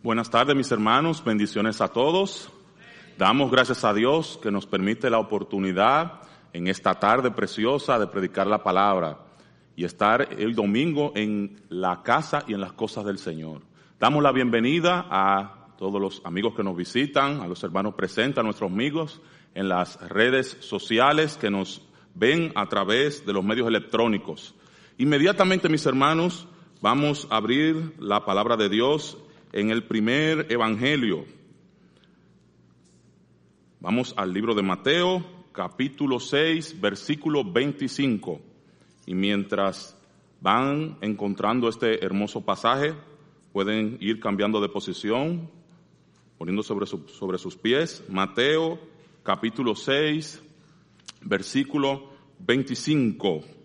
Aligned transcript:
Buenas 0.00 0.30
tardes 0.30 0.54
mis 0.54 0.70
hermanos, 0.70 1.24
bendiciones 1.24 1.80
a 1.80 1.88
todos. 1.88 2.52
Damos 3.18 3.50
gracias 3.50 3.84
a 3.84 3.92
Dios 3.92 4.38
que 4.40 4.52
nos 4.52 4.64
permite 4.64 5.10
la 5.10 5.18
oportunidad 5.18 6.20
en 6.52 6.68
esta 6.68 7.00
tarde 7.00 7.32
preciosa 7.32 7.98
de 7.98 8.06
predicar 8.06 8.46
la 8.46 8.62
palabra 8.62 9.18
y 9.74 9.82
estar 9.84 10.28
el 10.38 10.54
domingo 10.54 11.10
en 11.16 11.60
la 11.68 12.04
casa 12.04 12.44
y 12.46 12.54
en 12.54 12.60
las 12.60 12.74
cosas 12.74 13.06
del 13.06 13.18
Señor. 13.18 13.62
Damos 13.98 14.22
la 14.22 14.30
bienvenida 14.30 15.04
a 15.10 15.74
todos 15.76 16.00
los 16.00 16.22
amigos 16.24 16.54
que 16.54 16.62
nos 16.62 16.76
visitan, 16.76 17.40
a 17.40 17.48
los 17.48 17.64
hermanos 17.64 17.94
presentes, 17.94 18.38
a 18.38 18.44
nuestros 18.44 18.70
amigos 18.70 19.20
en 19.56 19.68
las 19.68 20.00
redes 20.08 20.58
sociales 20.60 21.36
que 21.36 21.50
nos 21.50 21.82
ven 22.14 22.52
a 22.54 22.66
través 22.66 23.26
de 23.26 23.32
los 23.32 23.42
medios 23.42 23.66
electrónicos. 23.66 24.54
Inmediatamente 24.96 25.68
mis 25.68 25.86
hermanos, 25.86 26.46
vamos 26.80 27.26
a 27.30 27.38
abrir 27.38 27.96
la 27.98 28.24
palabra 28.24 28.56
de 28.56 28.68
Dios 28.68 29.18
en 29.52 29.70
el 29.70 29.84
primer 29.84 30.46
evangelio. 30.50 31.24
Vamos 33.80 34.14
al 34.16 34.32
libro 34.32 34.54
de 34.54 34.62
Mateo, 34.62 35.24
capítulo 35.52 36.20
6, 36.20 36.80
versículo 36.80 37.44
25. 37.44 38.40
Y 39.06 39.14
mientras 39.14 39.96
van 40.40 40.98
encontrando 41.00 41.68
este 41.68 42.04
hermoso 42.04 42.44
pasaje, 42.44 42.94
pueden 43.52 43.96
ir 44.00 44.20
cambiando 44.20 44.60
de 44.60 44.68
posición, 44.68 45.50
poniendo 46.36 46.62
sobre, 46.62 46.86
sobre 46.86 47.38
sus 47.38 47.56
pies. 47.56 48.04
Mateo, 48.08 48.78
capítulo 49.22 49.74
6, 49.74 50.42
versículo 51.22 52.10
25. 52.40 53.57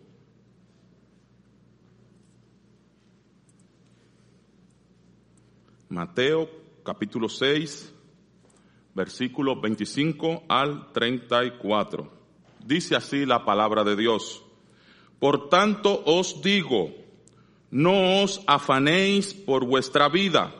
Mateo 5.93 6.49
capítulo 6.83 7.29
6, 7.29 7.93
versículo 8.95 9.61
25 9.61 10.41
al 10.49 10.91
34. 10.91 12.11
Dice 12.65 12.95
así 12.95 13.27
la 13.27 13.45
palabra 13.45 13.83
de 13.83 13.95
Dios. 13.95 14.43
Por 15.19 15.49
tanto 15.49 16.01
os 16.07 16.41
digo, 16.41 16.89
no 17.69 18.23
os 18.23 18.41
afanéis 18.47 19.35
por 19.35 19.67
vuestra 19.67 20.09
vida, 20.09 20.51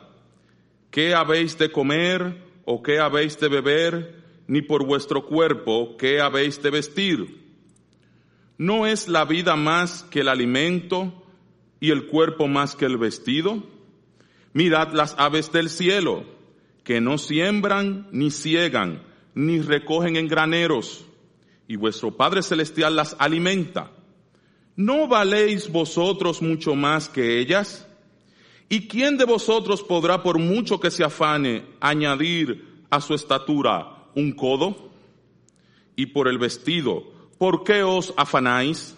qué 0.92 1.16
habéis 1.16 1.58
de 1.58 1.72
comer 1.72 2.46
o 2.66 2.84
qué 2.84 3.00
habéis 3.00 3.40
de 3.40 3.48
beber, 3.48 4.24
ni 4.46 4.62
por 4.62 4.86
vuestro 4.86 5.26
cuerpo, 5.26 5.98
qué 5.98 6.22
habéis 6.22 6.62
de 6.62 6.70
vestir. 6.70 7.56
¿No 8.60 8.86
es 8.86 9.08
la 9.08 9.26
vida 9.26 9.56
más 9.56 10.04
que 10.04 10.20
el 10.20 10.28
alimento 10.28 11.24
y 11.80 11.90
el 11.90 12.06
cuerpo 12.06 12.48
más 12.48 12.76
que 12.76 12.86
el 12.86 13.00
vestido? 13.00 13.73
Mirad 14.54 14.94
las 14.94 15.16
aves 15.18 15.52
del 15.52 15.70
cielo, 15.70 16.26
que 16.84 17.02
no 17.02 17.18
siembran, 17.18 18.08
ni 18.12 18.30
ciegan, 18.30 19.02
ni 19.34 19.60
recogen 19.60 20.16
en 20.16 20.28
graneros, 20.28 21.06
y 21.68 21.76
vuestro 21.76 22.16
Padre 22.16 22.44
Celestial 22.44 22.96
las 22.96 23.16
alimenta. 23.18 23.92
¿No 24.76 25.08
valéis 25.08 25.72
vosotros 25.72 26.42
mucho 26.42 26.76
más 26.76 27.10
que 27.10 27.40
ellas? 27.40 27.88
¿Y 28.70 28.88
quién 28.88 29.18
de 29.18 29.26
vosotros 29.26 29.82
podrá, 29.82 30.22
por 30.22 30.38
mucho 30.38 30.80
que 30.80 30.92
se 30.92 31.04
afane, 31.04 31.66
añadir 31.80 32.84
a 32.90 33.02
su 33.02 33.14
estatura 33.14 34.06
un 34.16 34.34
codo? 34.34 34.92
Y 35.96 36.08
por 36.08 36.28
el 36.28 36.38
vestido, 36.38 37.04
¿por 37.38 37.64
qué 37.64 37.84
os 37.84 38.14
afanáis? 38.18 38.96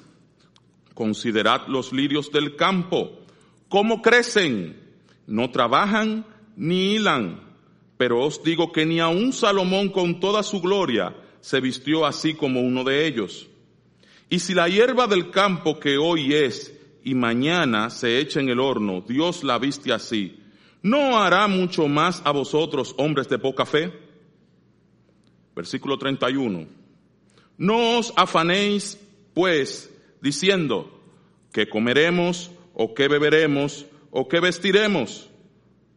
Considerad 0.94 1.68
los 1.68 1.92
lirios 1.92 2.32
del 2.32 2.56
campo, 2.56 3.20
cómo 3.68 4.02
crecen 4.02 4.85
no 5.28 5.50
trabajan 5.52 6.26
ni 6.56 6.96
hilan, 6.96 7.42
pero 7.98 8.24
os 8.24 8.44
digo 8.44 8.72
que 8.72 8.86
ni 8.86 9.00
aun 9.00 9.34
Salomón 9.34 9.90
con 9.90 10.20
toda 10.20 10.44
su 10.44 10.62
gloria 10.62 11.16
se 11.42 11.62
vistió 11.62 12.06
así 12.06 12.34
como 12.34 12.62
uno 12.62 12.84
de 12.84 13.06
ellos. 13.08 13.48
Y 14.30 14.40
si 14.40 14.54
la 14.54 14.68
hierba 14.68 15.08
del 15.08 15.30
campo 15.30 15.80
que 15.80 15.98
hoy 15.98 16.34
es 16.34 16.74
y 17.04 17.14
mañana 17.14 17.90
se 17.90 18.20
echa 18.20 18.40
en 18.40 18.50
el 18.50 18.60
horno, 18.60 19.02
Dios 19.08 19.44
la 19.44 19.60
viste 19.60 19.94
así, 19.94 20.40
¿no 20.82 21.20
hará 21.20 21.48
mucho 21.48 21.88
más 21.88 22.22
a 22.26 22.32
vosotros, 22.32 22.96
hombres 22.98 23.30
de 23.30 23.40
poca 23.40 23.66
fe? 23.66 23.94
Versículo 25.56 25.98
31. 25.98 26.68
No 27.58 28.00
os 28.00 28.12
afanéis, 28.18 29.00
pues, 29.34 29.90
diciendo, 30.22 30.92
que 31.54 31.70
comeremos 31.70 32.52
o 32.74 32.94
que 32.94 33.08
beberemos 33.08 33.86
¿O 34.18 34.30
qué 34.30 34.40
vestiremos? 34.40 35.30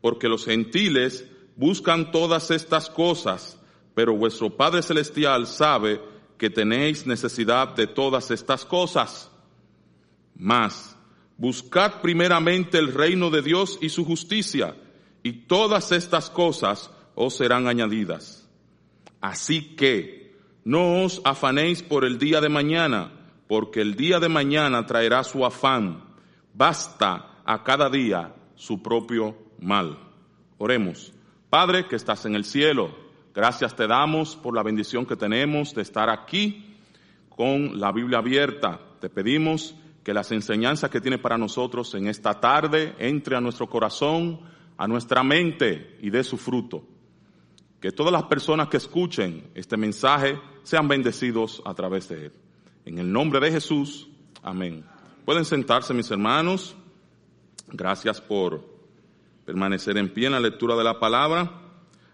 Porque 0.01 0.27
los 0.27 0.45
gentiles 0.45 1.25
buscan 1.55 2.11
todas 2.11 2.51
estas 2.51 2.91
cosas, 2.91 3.57
pero 3.95 4.17
vuestro 4.17 4.51
Padre 4.51 4.83
Celestial 4.83 5.47
sabe 5.47 6.01
que 6.37 6.51
tenéis 6.51 7.07
necesidad 7.07 7.77
de 7.77 7.87
todas 7.87 8.33
estas 8.33 8.65
cosas. 8.65 9.31
Mas, 10.35 10.97
buscad 11.37 12.01
primeramente 12.01 12.79
el 12.79 12.93
reino 12.93 13.31
de 13.31 13.41
Dios 13.41 13.79
y 13.81 13.89
su 13.89 14.05
justicia, 14.05 14.75
y 15.23 15.47
todas 15.47 15.93
estas 15.93 16.29
cosas 16.29 16.91
os 17.15 17.37
serán 17.37 17.69
añadidas. 17.69 18.51
Así 19.21 19.77
que, 19.77 20.37
no 20.65 21.05
os 21.05 21.21
afanéis 21.23 21.85
por 21.85 22.05
el 22.05 22.19
día 22.19 22.41
de 22.41 22.49
mañana, 22.49 23.13
porque 23.47 23.81
el 23.81 23.95
día 23.95 24.19
de 24.19 24.29
mañana 24.29 24.87
traerá 24.87 25.23
su 25.23 25.47
afán. 25.47 26.03
Basta 26.53 27.28
a 27.49 27.65
cada 27.65 27.89
día 27.89 28.35
su 28.57 28.83
propio 28.83 29.35
mal. 29.59 29.99
Oremos. 30.59 31.15
Padre 31.49 31.89
que 31.89 31.97
estás 31.97 32.27
en 32.27 32.35
el 32.35 32.45
cielo, 32.45 32.95
gracias 33.35 33.75
te 33.75 33.87
damos 33.87 34.37
por 34.37 34.55
la 34.55 34.63
bendición 34.63 35.07
que 35.07 35.17
tenemos 35.17 35.75
de 35.75 35.81
estar 35.81 36.11
aquí 36.11 36.77
con 37.31 37.81
la 37.81 37.91
Biblia 37.91 38.19
abierta. 38.19 38.79
Te 39.01 39.09
pedimos 39.09 39.75
que 40.05 40.13
las 40.13 40.31
enseñanzas 40.31 40.91
que 40.91 41.01
tiene 41.01 41.17
para 41.17 41.39
nosotros 41.39 41.95
en 41.95 42.09
esta 42.09 42.39
tarde 42.39 42.95
entre 42.99 43.35
a 43.35 43.41
nuestro 43.41 43.67
corazón, 43.67 44.41
a 44.77 44.87
nuestra 44.87 45.23
mente 45.23 45.97
y 46.03 46.11
dé 46.11 46.25
su 46.25 46.37
fruto. 46.37 46.85
Que 47.81 47.93
todas 47.93 48.13
las 48.13 48.25
personas 48.25 48.69
que 48.69 48.77
escuchen 48.77 49.51
este 49.55 49.79
mensaje 49.79 50.39
sean 50.65 50.87
bendecidos 50.87 51.63
a 51.65 51.73
través 51.73 52.11
de 52.11 52.27
él. 52.27 52.33
En 52.85 52.99
el 52.99 53.11
nombre 53.11 53.41
de 53.41 53.53
Jesús, 53.53 54.07
amén. 54.43 54.85
Pueden 55.25 55.47
sentarse 55.47 55.95
mis 55.95 56.11
hermanos. 56.11 56.77
Gracias 57.73 58.21
por 58.21 58.65
permanecer 59.45 59.99
en 59.99 60.09
pie 60.09 60.27
en 60.27 60.33
la 60.33 60.41
lectura 60.41 60.75
de 60.75 60.85
la 60.85 60.99
palabra. 60.99 61.51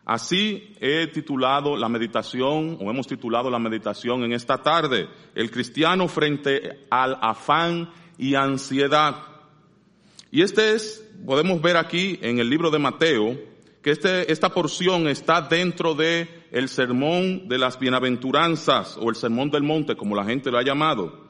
Así 0.04 0.74
he 0.80 1.06
titulado 1.06 1.76
la 1.76 1.88
meditación, 1.88 2.76
o 2.80 2.90
hemos 2.90 3.06
titulado 3.06 3.50
la 3.50 3.58
meditación 3.58 4.24
en 4.24 4.32
esta 4.32 4.62
tarde, 4.62 5.08
el 5.34 5.50
cristiano 5.50 6.08
frente 6.08 6.86
al 6.90 7.16
afán 7.20 7.90
y 8.18 8.34
ansiedad. 8.34 9.16
Y 10.30 10.42
este 10.42 10.74
es, 10.74 11.08
podemos 11.24 11.62
ver 11.62 11.76
aquí 11.76 12.18
en 12.20 12.38
el 12.38 12.50
libro 12.50 12.70
de 12.70 12.78
Mateo, 12.78 13.38
que 13.80 13.92
este, 13.92 14.30
esta 14.30 14.50
porción 14.50 15.08
está 15.08 15.40
dentro 15.40 15.94
de 15.94 16.28
el 16.50 16.68
sermón 16.68 17.48
de 17.48 17.58
las 17.58 17.78
bienaventuranzas, 17.78 18.98
o 18.98 19.08
el 19.08 19.16
sermón 19.16 19.50
del 19.50 19.62
monte, 19.62 19.96
como 19.96 20.16
la 20.16 20.24
gente 20.24 20.50
lo 20.50 20.58
ha 20.58 20.64
llamado. 20.64 21.23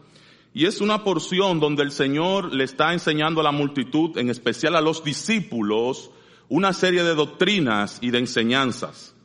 Y 0.57 0.67
es 0.67 0.81
una 0.81 1.03
porción 1.03 1.59
donde 1.59 1.83
el 1.83 1.91
Señor 1.91 2.55
le 2.55 2.63
está 2.63 2.93
enseñando 2.93 3.41
a 3.41 3.45
la 3.45 3.51
multitud, 3.51 4.17
en 4.17 4.31
especial 4.31 4.77
a 4.77 4.81
los 4.81 5.03
discípulos, 5.03 6.13
una 6.49 6.73
serie 6.73 7.03
de 7.03 7.17
doctrinas 7.17 7.99
y 8.01 8.11
de 8.13 8.19
enseñanzas. 8.19 9.17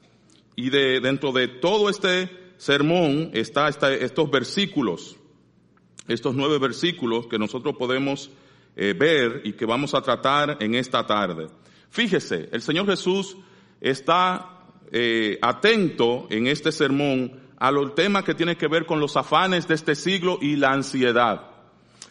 Y 0.56 0.72
de, 0.72 1.00
dentro 1.00 1.32
de 1.32 1.48
todo 1.48 1.88
este 1.88 2.32
sermón 2.58 3.30
está 3.34 3.70
estos 3.70 4.32
versículos, 4.32 5.18
estos 6.08 6.34
nueve 6.34 6.58
versículos 6.58 7.28
que 7.28 7.38
nosotros 7.38 7.76
podemos 7.78 8.32
eh, 8.76 8.96
ver 8.98 9.42
y 9.46 9.54
que 9.54 9.68
vamos 9.68 9.94
a 9.94 10.02
tratar 10.02 10.58
en 10.60 10.74
esta 10.74 11.06
tarde. 11.06 11.48
Fíjese, 11.92 12.50
el 12.52 12.64
Señor 12.64 12.88
Jesús 12.88 13.38
está 13.80 14.66
eh, 14.92 15.38
atento 15.44 16.26
en 16.32 16.48
este 16.48 16.72
sermón 16.72 17.40
a 17.60 17.72
los 17.72 17.94
temas 17.94 18.24
que 18.24 18.34
tiene 18.34 18.56
que 18.56 18.68
ver 18.68 18.86
con 18.86 19.00
los 19.00 19.18
afanes 19.18 19.68
de 19.68 19.76
este 19.76 19.96
siglo 19.96 20.40
y 20.42 20.56
la 20.56 20.72
ansiedad. 20.72 21.42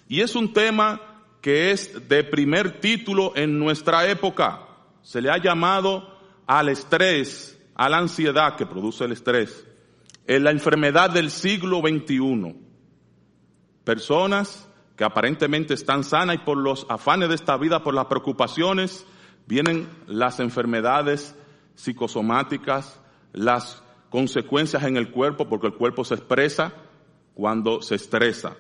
Y 0.09 0.21
es 0.21 0.37
un 0.37 0.53
tema 0.53 1.01
que 1.41 1.71
es 1.71 2.09
de 2.09 2.23
primer 2.25 2.81
título 2.81 3.33
en 3.35 3.59
nuestra 3.59 4.09
época. 4.09 4.67
Se 5.03 5.23
le 5.23 5.31
ha 5.31 5.39
llamado 5.39 6.19
al 6.47 6.69
estrés, 6.69 7.59
a 7.75 7.89
la 7.89 7.99
ansiedad 7.99 8.57
que 8.57 8.67
produce 8.67 9.05
el 9.05 9.13
estrés, 9.13 9.67
en 10.27 10.45
la 10.45 10.51
enfermedad 10.51 11.11
del 11.11 11.31
siglo 11.31 11.81
XXI. 11.81 12.57
Personas 13.85 14.69
que 14.97 15.05
aparentemente 15.05 15.75
están 15.75 16.05
sanas 16.05 16.37
y 16.37 16.39
por 16.41 16.59
los 16.59 16.85
afanes 16.91 17.29
de 17.29 17.37
esta 17.37 17.57
vida, 17.57 17.83
por 17.83 17.95
las 17.95 18.07
preocupaciones, 18.07 19.07
vienen 19.47 19.89
las 20.07 20.41
enfermedades 20.41 21.35
psicosomáticas, 21.77 23.01
las 23.33 23.83
consecuencias 24.11 24.83
en 24.85 24.97
el 24.97 25.11
cuerpo 25.11 25.49
porque 25.49 25.69
el 25.69 25.75
cuerpo 25.75 26.05
se 26.05 26.15
expresa 26.15 26.73
cuando 27.35 27.83
se 27.83 27.95
estresa. 27.95 28.57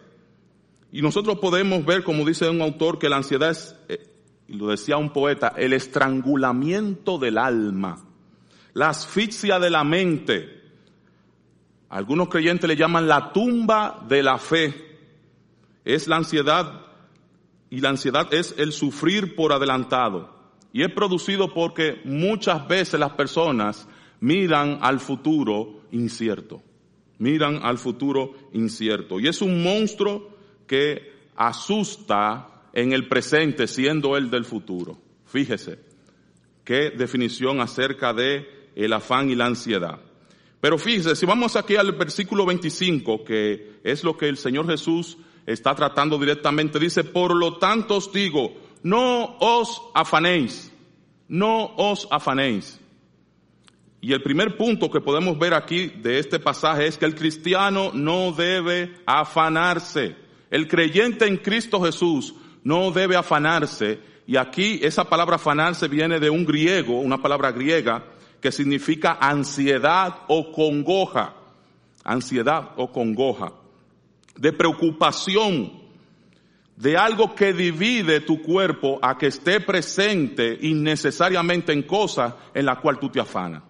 Y 0.91 1.03
nosotros 1.03 1.39
podemos 1.39 1.85
ver, 1.85 2.03
como 2.03 2.25
dice 2.25 2.49
un 2.49 2.63
autor, 2.63 2.99
que 2.99 3.09
la 3.09 3.17
ansiedad 3.17 3.51
es, 3.51 3.77
eh, 3.89 4.07
y 4.49 4.55
lo 4.55 4.69
decía 4.69 4.97
un 4.97 5.11
poeta, 5.11 5.53
el 5.57 5.73
estrangulamiento 5.73 7.19
del 7.19 7.39
alma, 7.39 8.05
la 8.73 8.91
asfixia 8.91 9.59
de 9.59 9.71
la 9.71 9.85
mente. 9.85 10.63
Algunos 11.91 12.29
creyentes 12.29 12.69
le 12.69 12.77
llaman 12.77 13.09
la 13.09 13.33
tumba 13.33 14.05
de 14.09 14.23
la 14.23 14.39
fe. 14.39 14.75
Es 15.85 16.07
la 16.07 16.17
ansiedad 16.17 16.87
y 17.71 17.81
la 17.81 17.91
ansiedad 17.91 18.33
es 18.33 18.55
el 18.59 18.73
sufrir 18.73 19.35
por 19.35 19.53
adelantado. 19.53 20.35
Y 20.73 20.83
es 20.83 20.93
producido 20.93 21.53
porque 21.53 22.01
muchas 22.05 22.67
veces 22.69 23.01
las 23.01 23.13
personas 23.13 23.89
miran 24.21 24.79
al 24.81 25.01
futuro 25.01 25.83
incierto. 25.93 26.63
Miran 27.19 27.61
al 27.63 27.79
futuro 27.79 28.35
incierto. 28.53 29.19
Y 29.19 29.29
es 29.29 29.43
un 29.43 29.63
monstruo 29.63 30.37
que 30.67 31.13
asusta 31.37 32.63
en 32.73 32.93
el 32.93 33.09
presente 33.09 33.67
siendo 33.67 34.17
el 34.17 34.31
del 34.31 34.45
futuro. 34.45 34.99
Fíjese, 35.27 35.79
qué 36.65 36.91
definición 36.91 37.61
acerca 37.61 38.13
de 38.13 38.71
el 38.77 38.93
afán 38.93 39.31
y 39.31 39.35
la 39.35 39.47
ansiedad. 39.47 40.01
Pero 40.61 40.79
fíjese, 40.79 41.17
si 41.17 41.27
vamos 41.27 41.57
aquí 41.57 41.77
al 41.77 41.93
versículo 41.93 42.45
25, 42.47 43.25
que 43.25 43.81
es 43.85 44.05
lo 44.05 44.17
que 44.17 44.29
el 44.29 44.37
Señor 44.37 44.69
Jesús 44.69 45.19
está 45.47 45.75
tratando 45.75 46.19
directamente, 46.19 46.79
dice, 46.79 47.05
por 47.05 47.35
lo 47.35 47.59
tanto 47.59 47.97
os 47.97 48.13
digo, 48.13 48.55
no 48.83 49.37
os 49.41 49.83
afanéis, 49.95 50.73
no 51.29 51.75
os 51.77 52.09
afanéis. 52.11 52.81
Y 54.09 54.15
el 54.15 54.23
primer 54.23 54.57
punto 54.57 54.91
que 54.91 55.03
podemos 55.03 55.39
ver 55.39 55.53
aquí 55.53 55.89
de 55.89 56.19
este 56.19 56.39
pasaje 56.39 56.87
es 56.87 56.97
que 56.97 57.05
el 57.05 57.15
cristiano 57.15 57.91
no 57.93 58.33
debe 58.33 58.95
afanarse. 59.05 60.17
El 60.51 60.67
creyente 60.67 61.27
en 61.27 61.37
Cristo 61.37 61.79
Jesús 61.83 62.35
no 62.65 62.91
debe 62.91 63.17
afanarse. 63.17 64.01
Y 64.27 64.39
aquí 64.39 64.81
esa 64.83 65.05
palabra 65.05 65.37
afanarse 65.37 65.89
viene 65.89 66.19
de 66.21 66.31
un 66.31 66.47
griego, 66.47 66.99
una 67.01 67.21
palabra 67.21 67.53
griega, 67.53 68.07
que 68.41 68.51
significa 68.51 69.19
ansiedad 69.21 70.21
o 70.29 70.53
congoja. 70.53 71.35
Ansiedad 72.03 72.71
o 72.79 72.91
congoja. 72.91 73.53
De 74.39 74.55
preocupación, 74.55 75.83
de 76.77 76.97
algo 76.97 77.35
que 77.35 77.53
divide 77.53 78.21
tu 78.21 78.41
cuerpo 78.41 78.99
a 79.03 79.19
que 79.19 79.27
esté 79.27 79.61
presente 79.61 80.57
innecesariamente 80.63 81.75
en 81.75 81.83
cosas 81.83 82.33
en 82.55 82.65
la 82.65 82.77
cual 82.77 82.99
tú 82.99 83.11
te 83.11 83.21
afanas. 83.21 83.68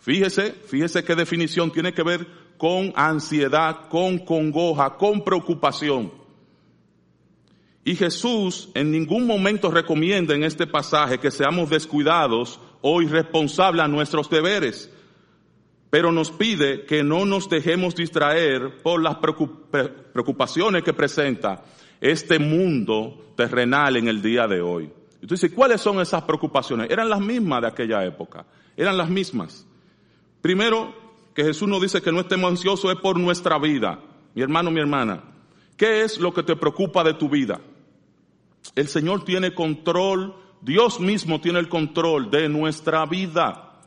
Fíjese, 0.00 0.52
fíjese 0.52 1.04
qué 1.04 1.14
definición 1.14 1.70
tiene 1.70 1.92
que 1.92 2.02
ver 2.02 2.26
con 2.56 2.92
ansiedad, 2.96 3.88
con 3.88 4.18
congoja, 4.18 4.96
con 4.96 5.22
preocupación. 5.22 6.12
Y 7.84 7.96
Jesús 7.96 8.70
en 8.74 8.90
ningún 8.90 9.26
momento 9.26 9.70
recomienda 9.70 10.34
en 10.34 10.44
este 10.44 10.66
pasaje 10.66 11.18
que 11.18 11.30
seamos 11.30 11.70
descuidados 11.70 12.60
o 12.82 13.00
irresponsables 13.02 13.84
a 13.84 13.88
nuestros 13.88 14.28
deberes, 14.28 14.90
pero 15.90 16.12
nos 16.12 16.30
pide 16.30 16.84
que 16.84 17.02
no 17.02 17.24
nos 17.24 17.48
dejemos 17.48 17.94
distraer 17.94 18.82
por 18.82 19.02
las 19.02 19.16
preocupaciones 19.16 20.82
que 20.82 20.92
presenta 20.92 21.64
este 22.00 22.38
mundo 22.38 23.32
terrenal 23.36 23.96
en 23.96 24.08
el 24.08 24.22
día 24.22 24.46
de 24.46 24.60
hoy. 24.60 24.90
Entonces, 25.20 25.52
¿cuáles 25.52 25.80
son 25.80 26.00
esas 26.00 26.22
preocupaciones? 26.22 26.90
Eran 26.90 27.10
las 27.10 27.20
mismas 27.20 27.62
de 27.62 27.68
aquella 27.68 28.04
época, 28.04 28.46
eran 28.76 28.96
las 28.96 29.10
mismas. 29.10 29.66
Primero, 30.40 30.94
que 31.34 31.44
Jesús 31.44 31.68
nos 31.68 31.80
dice 31.80 32.02
que 32.02 32.12
no 32.12 32.20
estemos 32.20 32.50
ansiosos 32.50 32.92
es 32.92 33.00
por 33.00 33.18
nuestra 33.18 33.58
vida. 33.58 34.00
Mi 34.34 34.42
hermano, 34.42 34.70
mi 34.70 34.80
hermana, 34.80 35.22
¿qué 35.76 36.02
es 36.02 36.18
lo 36.18 36.32
que 36.32 36.42
te 36.42 36.56
preocupa 36.56 37.04
de 37.04 37.14
tu 37.14 37.28
vida? 37.28 37.60
El 38.74 38.88
Señor 38.88 39.24
tiene 39.24 39.54
control, 39.54 40.34
Dios 40.60 41.00
mismo 41.00 41.40
tiene 41.40 41.58
el 41.58 41.68
control 41.68 42.30
de 42.30 42.48
nuestra 42.48 43.06
vida. 43.06 43.80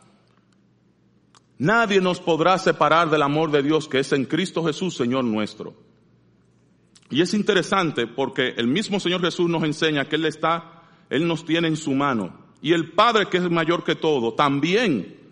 Nadie 1.59 2.01
nos 2.01 2.19
podrá 2.19 2.57
separar 2.57 3.09
del 3.09 3.21
amor 3.21 3.51
de 3.51 3.63
Dios 3.63 3.87
que 3.87 3.99
es 3.99 4.11
en 4.11 4.25
Cristo 4.25 4.63
Jesús, 4.65 4.95
Señor 4.95 5.23
nuestro. 5.23 5.73
Y 7.09 7.21
es 7.21 7.33
interesante 7.33 8.07
porque 8.07 8.55
el 8.57 8.67
mismo 8.67 8.99
Señor 8.99 9.21
Jesús 9.21 9.49
nos 9.49 9.63
enseña 9.63 10.09
que 10.09 10.15
Él 10.15 10.25
está, 10.25 10.81
Él 11.09 11.27
nos 11.27 11.45
tiene 11.45 11.67
en 11.67 11.77
su 11.77 11.91
mano. 11.91 12.37
Y 12.61 12.73
el 12.73 12.91
Padre 12.93 13.27
que 13.27 13.37
es 13.37 13.49
mayor 13.49 13.83
que 13.83 13.95
todo, 13.95 14.33
también 14.33 15.22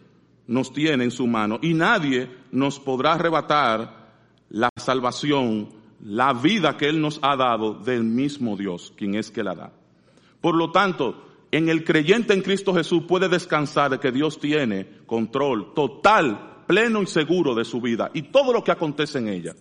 nos 0.52 0.74
tiene 0.74 1.06
en 1.06 1.12
su 1.12 1.26
mano. 1.26 1.58
Y 1.62 1.74
nadie 1.74 2.30
nos 2.52 2.80
podrá 2.80 3.14
arrebatar 3.14 4.12
la 4.50 4.70
salvación 4.76 5.82
la 6.04 6.34
vida 6.34 6.78
que 6.78 6.90
Él 6.90 7.00
nos 7.00 7.20
ha 7.22 7.36
dado 7.36 7.76
del 7.76 8.04
mismo 8.04 8.58
Dios, 8.58 8.94
quien 8.98 9.16
es 9.16 9.32
que 9.32 9.44
la 9.44 9.56
da. 9.56 9.72
Por 10.42 10.56
lo 10.56 10.72
tanto, 10.72 11.24
en 11.52 11.70
el 11.70 11.84
creyente 11.84 12.34
en 12.34 12.42
Cristo 12.42 12.74
Jesús 12.74 13.04
puede 13.08 13.30
descansar 13.30 13.92
de 13.92 14.00
que 14.00 14.12
Dios 14.12 14.40
tiene 14.40 14.88
control 15.06 15.74
total, 15.74 16.64
pleno 16.68 17.02
y 17.02 17.08
seguro 17.08 17.54
de 17.54 17.66
su 17.66 17.82
vida 17.82 18.10
y 18.14 18.24
todo 18.24 18.54
lo 18.54 18.64
que 18.64 18.72
acontece 18.72 19.20
en 19.20 19.28
ella. 19.28 19.56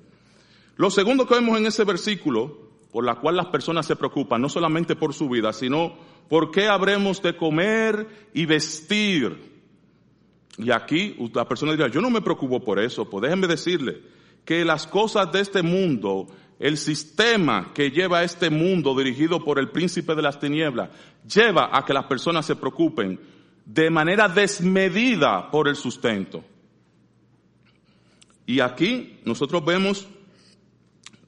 Lo 0.77 0.91
segundo 0.91 1.27
que 1.27 1.35
vemos 1.35 1.59
en 1.59 1.67
ese 1.67 1.85
versículo, 1.85 2.71
por 2.91 3.05
la 3.05 3.17
cual 3.17 3.37
las 3.37 3.47
personas 3.47 3.87
se 3.87 3.97
preocupan, 3.97 4.41
no 4.41 4.49
solamente 4.49 4.97
por 4.97 5.13
su 5.13 5.29
vida, 5.29 5.53
sino 5.53 5.93
por 6.29 6.51
qué 6.51 6.69
habremos 6.69 7.21
de 7.21 7.37
comer 7.37 8.31
y 8.33 8.47
vestir. 8.47 9.60
Y 10.61 10.71
aquí 10.71 11.17
la 11.33 11.49
persona 11.49 11.73
dirá, 11.73 11.89
yo 11.89 12.01
no 12.01 12.11
me 12.11 12.21
preocupo 12.21 12.61
por 12.63 12.79
eso, 12.79 13.09
pues 13.09 13.23
déjenme 13.23 13.47
decirle, 13.47 14.01
que 14.45 14.65
las 14.65 14.87
cosas 14.87 15.31
de 15.33 15.41
este 15.41 15.63
mundo, 15.63 16.27
el 16.59 16.77
sistema 16.77 17.73
que 17.75 17.91
lleva 17.91 18.19
a 18.19 18.25
este 18.25 18.51
mundo 18.51 18.97
dirigido 18.97 19.43
por 19.45 19.59
el 19.59 19.71
príncipe 19.71 20.15
de 20.15 20.23
las 20.23 20.39
tinieblas, 20.39 20.91
lleva 21.27 21.71
a 21.73 21.85
que 21.85 21.95
las 21.95 22.05
personas 22.05 22.47
se 22.47 22.57
preocupen 22.57 23.21
de 23.65 23.91
manera 23.91 24.29
desmedida 24.29 25.51
por 25.51 25.69
el 25.69 25.77
sustento. 25.77 26.45
Y 28.47 28.61
aquí 28.61 29.21
nosotros 29.25 29.65
vemos 29.65 30.09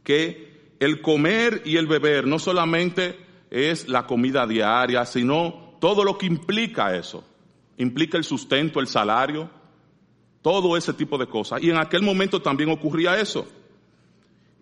que 0.02 0.74
el 0.80 1.00
comer 1.00 1.62
y 1.64 1.76
el 1.76 1.86
beber 1.86 2.26
no 2.26 2.38
solamente 2.38 3.16
es 3.50 3.88
la 3.88 4.06
comida 4.06 4.46
diaria, 4.46 5.06
sino 5.06 5.76
todo 5.80 6.02
lo 6.02 6.18
que 6.18 6.26
implica 6.26 6.96
eso. 6.96 7.24
Implica 7.78 8.18
el 8.18 8.24
sustento, 8.24 8.80
el 8.80 8.86
salario, 8.86 9.50
todo 10.42 10.76
ese 10.76 10.92
tipo 10.92 11.18
de 11.18 11.26
cosas. 11.26 11.62
Y 11.62 11.70
en 11.70 11.78
aquel 11.78 12.02
momento 12.02 12.42
también 12.42 12.70
ocurría 12.70 13.18
eso. 13.18 13.46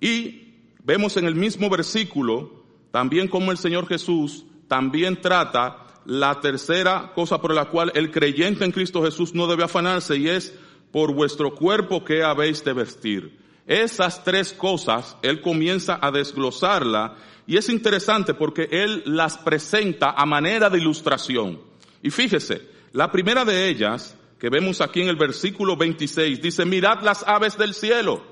Y 0.00 0.54
vemos 0.84 1.16
en 1.16 1.26
el 1.26 1.34
mismo 1.34 1.68
versículo 1.68 2.60
también 2.90 3.28
como 3.28 3.52
el 3.52 3.58
Señor 3.58 3.86
Jesús 3.86 4.44
también 4.68 5.20
trata 5.20 5.86
la 6.06 6.40
tercera 6.40 7.12
cosa 7.14 7.40
por 7.40 7.54
la 7.54 7.66
cual 7.66 7.92
el 7.94 8.10
creyente 8.10 8.64
en 8.64 8.72
Cristo 8.72 9.02
Jesús 9.02 9.34
no 9.34 9.46
debe 9.46 9.64
afanarse 9.64 10.16
y 10.16 10.28
es 10.28 10.54
por 10.92 11.12
vuestro 11.12 11.54
cuerpo 11.54 12.04
que 12.04 12.22
habéis 12.22 12.64
de 12.64 12.72
vestir. 12.72 13.38
Esas 13.66 14.24
tres 14.24 14.52
cosas, 14.52 15.16
Él 15.22 15.40
comienza 15.40 15.98
a 16.00 16.10
desglosarla 16.10 17.16
y 17.46 17.56
es 17.56 17.68
interesante 17.68 18.34
porque 18.34 18.68
Él 18.70 19.02
las 19.06 19.38
presenta 19.38 20.10
a 20.10 20.26
manera 20.26 20.70
de 20.70 20.78
ilustración. 20.78 21.60
Y 22.02 22.10
fíjese, 22.10 22.62
la 22.92 23.12
primera 23.12 23.44
de 23.44 23.68
ellas 23.68 24.16
que 24.38 24.48
vemos 24.48 24.80
aquí 24.80 25.02
en 25.02 25.08
el 25.08 25.16
versículo 25.16 25.76
26, 25.76 26.40
dice, 26.40 26.64
mirad 26.64 27.02
las 27.02 27.22
aves 27.28 27.58
del 27.58 27.74
cielo, 27.74 28.22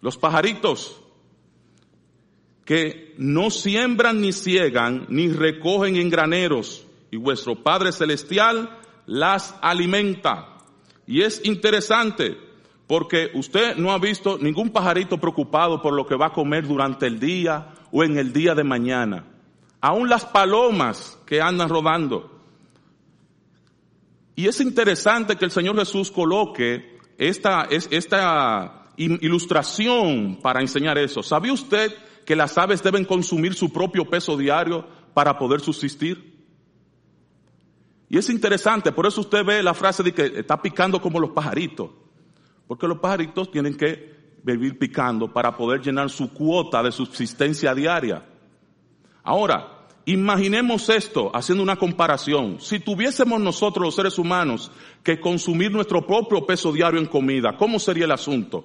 los 0.00 0.16
pajaritos, 0.16 1.00
que 2.64 3.14
no 3.18 3.50
siembran 3.50 4.20
ni 4.20 4.32
ciegan, 4.32 5.06
ni 5.08 5.28
recogen 5.28 5.96
en 5.96 6.08
graneros, 6.08 6.86
y 7.10 7.16
vuestro 7.16 7.62
Padre 7.62 7.92
Celestial 7.92 8.78
las 9.06 9.54
alimenta. 9.60 10.56
Y 11.06 11.22
es 11.22 11.44
interesante, 11.44 12.38
porque 12.86 13.30
usted 13.34 13.76
no 13.76 13.92
ha 13.92 13.98
visto 13.98 14.38
ningún 14.38 14.70
pajarito 14.70 15.18
preocupado 15.18 15.82
por 15.82 15.92
lo 15.92 16.06
que 16.06 16.16
va 16.16 16.26
a 16.26 16.32
comer 16.32 16.66
durante 16.66 17.06
el 17.06 17.20
día 17.20 17.74
o 17.92 18.04
en 18.04 18.16
el 18.16 18.32
día 18.32 18.54
de 18.54 18.64
mañana. 18.64 19.26
Aún 19.80 20.08
las 20.08 20.24
palomas 20.24 21.18
que 21.26 21.42
andan 21.42 21.68
rodando 21.68 22.39
y 24.40 24.48
es 24.48 24.58
interesante 24.62 25.36
que 25.36 25.44
el 25.44 25.50
Señor 25.50 25.76
Jesús 25.76 26.10
coloque 26.10 26.98
esta, 27.18 27.68
esta 27.70 28.88
ilustración 28.96 30.38
para 30.40 30.62
enseñar 30.62 30.96
eso. 30.96 31.22
¿Sabe 31.22 31.52
usted 31.52 31.92
que 32.24 32.34
las 32.34 32.56
aves 32.56 32.82
deben 32.82 33.04
consumir 33.04 33.52
su 33.52 33.70
propio 33.70 34.08
peso 34.08 34.38
diario 34.38 34.86
para 35.12 35.36
poder 35.36 35.60
subsistir? 35.60 36.42
Y 38.08 38.16
es 38.16 38.30
interesante, 38.30 38.92
por 38.92 39.06
eso 39.06 39.20
usted 39.20 39.44
ve 39.44 39.62
la 39.62 39.74
frase 39.74 40.02
de 40.02 40.14
que 40.14 40.32
está 40.38 40.62
picando 40.62 41.02
como 41.02 41.20
los 41.20 41.32
pajaritos. 41.32 41.90
Porque 42.66 42.88
los 42.88 42.98
pajaritos 42.98 43.50
tienen 43.50 43.76
que 43.76 44.38
vivir 44.42 44.78
picando 44.78 45.30
para 45.30 45.54
poder 45.54 45.82
llenar 45.82 46.08
su 46.08 46.32
cuota 46.32 46.82
de 46.82 46.92
subsistencia 46.92 47.74
diaria. 47.74 48.24
Ahora, 49.22 49.79
Imaginemos 50.10 50.88
esto 50.88 51.30
haciendo 51.32 51.62
una 51.62 51.76
comparación. 51.76 52.58
Si 52.58 52.80
tuviésemos 52.80 53.40
nosotros 53.40 53.84
los 53.84 53.94
seres 53.94 54.18
humanos 54.18 54.72
que 55.04 55.20
consumir 55.20 55.70
nuestro 55.70 56.04
propio 56.04 56.44
peso 56.44 56.72
diario 56.72 56.98
en 56.98 57.06
comida, 57.06 57.56
¿cómo 57.56 57.78
sería 57.78 58.06
el 58.06 58.10
asunto? 58.10 58.64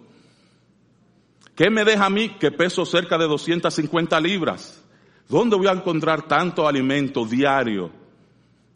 ¿Qué 1.56 1.70
me 1.70 1.86
deja 1.86 2.08
a 2.08 2.10
mí 2.10 2.30
que 2.40 2.50
peso 2.50 2.84
cerca 2.84 3.20
de 3.20 3.28
250 3.28 4.20
libras? 4.22 4.84
¿Dónde 5.30 5.56
voy 5.56 5.68
a 5.68 5.74
encontrar 5.74 6.28
tanto 6.28 6.68
alimento 6.68 7.24
diario? 7.28 7.92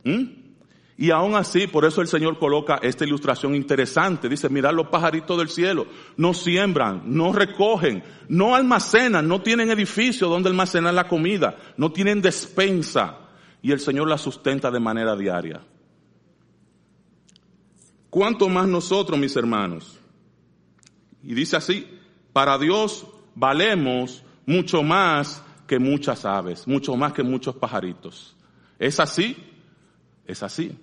¿Mm? 0.04 0.39
Y 1.02 1.12
aún 1.12 1.34
así, 1.36 1.66
por 1.68 1.86
eso 1.86 2.02
el 2.02 2.10
Señor 2.10 2.38
coloca 2.38 2.78
esta 2.82 3.06
ilustración 3.06 3.56
interesante. 3.56 4.28
Dice, 4.28 4.50
mirad 4.50 4.74
los 4.74 4.90
pajaritos 4.90 5.38
del 5.38 5.48
cielo. 5.48 5.88
No 6.18 6.34
siembran, 6.34 7.04
no 7.06 7.32
recogen, 7.32 8.04
no 8.28 8.54
almacenan, 8.54 9.26
no 9.26 9.42
tienen 9.42 9.72
edificio 9.72 10.28
donde 10.28 10.50
almacenar 10.50 10.94
la 10.94 11.08
comida, 11.08 11.56
no 11.78 11.94
tienen 11.94 12.22
despensa. 12.22 13.30
Y 13.62 13.72
el 13.72 13.80
Señor 13.80 14.10
la 14.10 14.18
sustenta 14.18 14.70
de 14.70 14.82
manera 14.82 15.16
diaria. 15.16 15.62
¿Cuánto 18.10 18.50
más 18.50 18.68
nosotros, 18.68 19.18
mis 19.18 19.38
hermanos? 19.38 19.98
Y 21.24 21.34
dice 21.34 21.56
así, 21.56 21.88
para 22.34 22.58
Dios 22.58 23.08
valemos 23.36 24.22
mucho 24.46 24.84
más 24.84 25.42
que 25.66 25.80
muchas 25.80 26.26
aves, 26.26 26.68
mucho 26.68 26.98
más 26.98 27.14
que 27.14 27.24
muchos 27.24 27.56
pajaritos. 27.56 28.36
¿Es 28.78 29.00
así? 29.00 29.38
Es 30.26 30.44
así. 30.44 30.78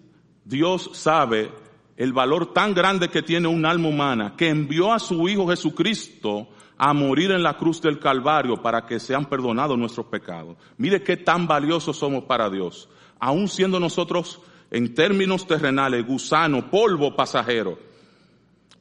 Dios 0.47 0.91
sabe 0.93 1.51
el 1.97 2.13
valor 2.13 2.53
tan 2.53 2.73
grande 2.73 3.09
que 3.09 3.23
tiene 3.23 3.49
un 3.49 3.67
alma 3.67 3.89
humana 3.89 4.35
que 4.37 4.49
envió 4.49 4.93
a 4.93 5.01
su 5.01 5.29
Hijo 5.29 5.49
Jesucristo 5.49 6.49
a 6.79 6.93
morir 6.93 7.33
en 7.33 7.43
la 7.43 7.57
cruz 7.57 7.83
del 7.83 7.99
Calvario 7.99 8.63
para 8.63 8.87
que 8.87 9.01
sean 9.01 9.25
perdonados 9.25 9.77
nuestros 9.77 10.07
pecados. 10.07 10.57
Mire 10.79 11.03
qué 11.03 11.17
tan 11.17 11.49
valiosos 11.49 11.97
somos 11.97 12.25
para 12.25 12.49
Dios, 12.49 12.89
aun 13.19 13.49
siendo 13.49 13.81
nosotros 13.81 14.41
en 14.71 14.95
términos 14.95 15.49
terrenales 15.49 16.07
gusano, 16.07 16.71
polvo 16.71 17.17
pasajero. 17.17 17.79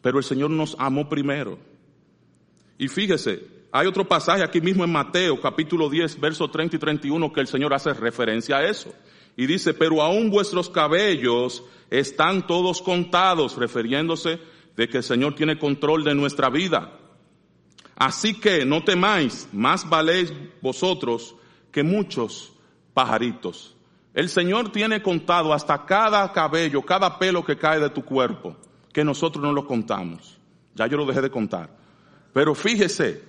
Pero 0.01 0.19
el 0.19 0.23
Señor 0.23 0.51
nos 0.51 0.75
amó 0.77 1.09
primero. 1.09 1.57
Y 2.77 2.89
fíjese, 2.89 3.41
hay 3.71 3.87
otro 3.87 4.07
pasaje 4.07 4.43
aquí 4.43 4.61
mismo 4.61 4.83
en 4.83 4.91
Mateo 4.91 5.41
capítulo 5.41 5.89
10, 5.89 6.19
versos 6.19 6.51
30 6.51 6.75
y 6.75 6.79
31 6.79 7.33
que 7.33 7.41
el 7.41 7.47
Señor 7.47 7.73
hace 7.73 7.91
referencia 7.93 8.57
a 8.57 8.65
eso. 8.65 8.93
Y 9.37 9.47
dice, 9.47 9.73
pero 9.73 10.01
aún 10.01 10.29
vuestros 10.29 10.69
cabellos 10.69 11.63
están 11.89 12.47
todos 12.47 12.81
contados, 12.81 13.57
refiriéndose 13.57 14.39
de 14.75 14.89
que 14.89 14.97
el 14.97 15.03
Señor 15.03 15.35
tiene 15.35 15.59
control 15.59 16.03
de 16.03 16.15
nuestra 16.15 16.49
vida. 16.49 16.99
Así 17.95 18.39
que 18.39 18.65
no 18.65 18.83
temáis, 18.83 19.47
más 19.53 19.87
valéis 19.89 20.33
vosotros 20.61 21.35
que 21.71 21.83
muchos 21.83 22.53
pajaritos. 22.93 23.75
El 24.13 24.29
Señor 24.29 24.71
tiene 24.71 25.01
contado 25.01 25.53
hasta 25.53 25.85
cada 25.85 26.31
cabello, 26.31 26.81
cada 26.81 27.19
pelo 27.19 27.43
que 27.45 27.57
cae 27.57 27.79
de 27.79 27.89
tu 27.89 28.03
cuerpo, 28.03 28.55
que 28.93 29.03
nosotros 29.03 29.43
no 29.43 29.51
lo 29.51 29.67
contamos. 29.67 30.37
Ya 30.73 30.87
yo 30.87 30.97
lo 30.97 31.05
dejé 31.05 31.21
de 31.21 31.29
contar. 31.29 31.69
Pero 32.33 32.55
fíjese, 32.55 33.23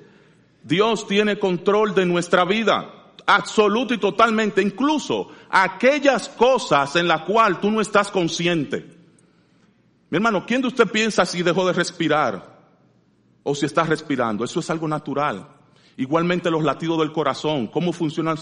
Dios 0.63 1.07
tiene 1.07 1.39
control 1.39 1.95
de 1.95 2.07
nuestra 2.07 2.45
vida, 2.45 3.13
absoluto 3.25 3.95
y 3.95 3.99
totalmente, 3.99 4.63
incluso 4.63 5.31
aquellas 5.51 6.29
cosas 6.29 6.97
en 6.97 7.09
las 7.09 7.23
cuales 7.23 7.61
tú 7.61 7.71
no 7.71 7.81
estás 7.81 8.11
consciente. 8.11 8.85
Mi 10.11 10.17
hermano, 10.17 10.45
¿quién 10.47 10.63
de 10.63 10.69
usted 10.69 10.87
piensa 10.87 11.27
si 11.27 11.43
dejó 11.43 11.67
de 11.67 11.73
respirar 11.73 12.59
o 13.43 13.55
si 13.55 13.67
está 13.67 13.85
respirando? 13.85 14.45
Eso 14.45 14.61
es 14.61 14.71
algo 14.71 14.87
natural. 14.87 15.49
Igualmente 15.97 16.51
los 16.51 16.63
latidos 16.63 16.99
del 16.99 17.13
corazón, 17.13 17.67
cómo 17.67 17.93
funcionan 17.93 18.37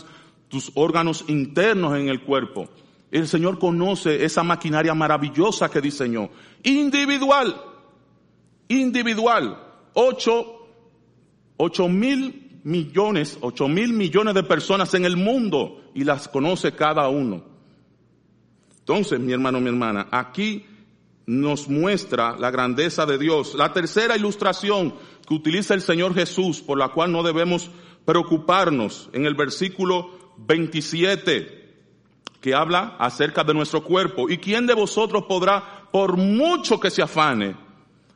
tus 0.48 0.72
órganos 0.74 1.24
internos 1.28 1.96
en 1.96 2.08
el 2.08 2.22
cuerpo. 2.22 2.68
El 3.10 3.28
Señor 3.28 3.58
conoce 3.58 4.24
esa 4.24 4.42
maquinaria 4.42 4.92
maravillosa 4.94 5.70
que 5.70 5.80
diseñó. 5.80 6.30
Individual. 6.64 7.54
Individual. 8.68 9.58
Ocho 9.94 10.64
Ocho 11.56 11.88
mil 11.88 12.43
millones, 12.64 13.38
ocho 13.40 13.68
mil 13.68 13.92
millones 13.92 14.34
de 14.34 14.42
personas 14.42 14.92
en 14.94 15.04
el 15.04 15.16
mundo 15.16 15.82
y 15.94 16.04
las 16.04 16.28
conoce 16.28 16.72
cada 16.72 17.08
uno. 17.08 17.44
Entonces, 18.80 19.20
mi 19.20 19.32
hermano, 19.32 19.60
mi 19.60 19.68
hermana, 19.68 20.08
aquí 20.10 20.66
nos 21.26 21.68
muestra 21.68 22.36
la 22.36 22.50
grandeza 22.50 23.06
de 23.06 23.18
Dios. 23.18 23.54
La 23.54 23.72
tercera 23.72 24.16
ilustración 24.16 24.94
que 25.26 25.34
utiliza 25.34 25.74
el 25.74 25.80
Señor 25.80 26.14
Jesús, 26.14 26.60
por 26.60 26.78
la 26.78 26.88
cual 26.88 27.12
no 27.12 27.22
debemos 27.22 27.70
preocuparnos, 28.04 29.08
en 29.12 29.24
el 29.24 29.34
versículo 29.34 30.10
27, 30.36 31.64
que 32.40 32.54
habla 32.54 32.96
acerca 32.98 33.42
de 33.44 33.54
nuestro 33.54 33.82
cuerpo. 33.84 34.28
¿Y 34.28 34.36
quién 34.36 34.66
de 34.66 34.74
vosotros 34.74 35.24
podrá, 35.24 35.88
por 35.90 36.18
mucho 36.18 36.78
que 36.78 36.90
se 36.90 37.00
afane, 37.00 37.56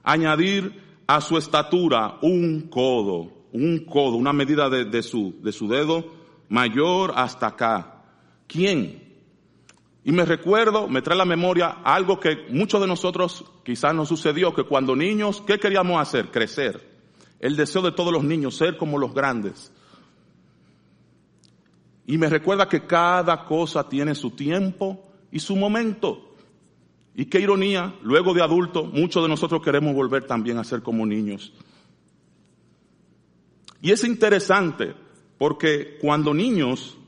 añadir 0.02 0.82
a 1.06 1.22
su 1.22 1.38
estatura 1.38 2.18
un 2.20 2.68
codo, 2.68 3.37
un 3.52 3.84
codo, 3.84 4.16
una 4.16 4.32
medida 4.32 4.68
de, 4.68 5.02
su, 5.02 5.36
de 5.42 5.52
su 5.52 5.68
dedo 5.68 6.04
mayor 6.48 7.12
hasta 7.16 7.48
acá. 7.48 8.02
¿Quién? 8.46 9.08
Y 10.04 10.12
me 10.12 10.24
recuerdo, 10.24 10.88
me 10.88 11.02
trae 11.02 11.18
la 11.18 11.24
memoria 11.24 11.78
algo 11.84 12.18
que 12.18 12.46
muchos 12.50 12.80
de 12.80 12.86
nosotros 12.86 13.44
quizás 13.64 13.94
nos 13.94 14.08
sucedió, 14.08 14.54
que 14.54 14.64
cuando 14.64 14.96
niños, 14.96 15.42
¿qué 15.46 15.58
queríamos 15.58 16.00
hacer? 16.00 16.30
Crecer. 16.30 16.96
El 17.40 17.56
deseo 17.56 17.82
de 17.82 17.92
todos 17.92 18.12
los 18.12 18.24
niños, 18.24 18.56
ser 18.56 18.76
como 18.76 18.98
los 18.98 19.12
grandes. 19.12 19.72
Y 22.06 22.16
me 22.16 22.30
recuerda 22.30 22.68
que 22.68 22.86
cada 22.86 23.44
cosa 23.44 23.86
tiene 23.88 24.14
su 24.14 24.30
tiempo 24.30 25.02
y 25.30 25.40
su 25.40 25.56
momento. 25.56 26.34
Y 27.14 27.26
qué 27.26 27.40
ironía, 27.40 27.94
luego 28.02 28.32
de 28.32 28.42
adulto, 28.42 28.84
muchos 28.84 29.22
de 29.22 29.28
nosotros 29.28 29.60
queremos 29.62 29.94
volver 29.94 30.24
también 30.24 30.56
a 30.56 30.64
ser 30.64 30.82
como 30.82 31.04
niños. 31.04 31.52
Y 33.80 33.92
es 33.92 34.04
interesante 34.04 34.94
porque 35.38 35.98
cuando 36.00 36.34
niños 36.34 36.98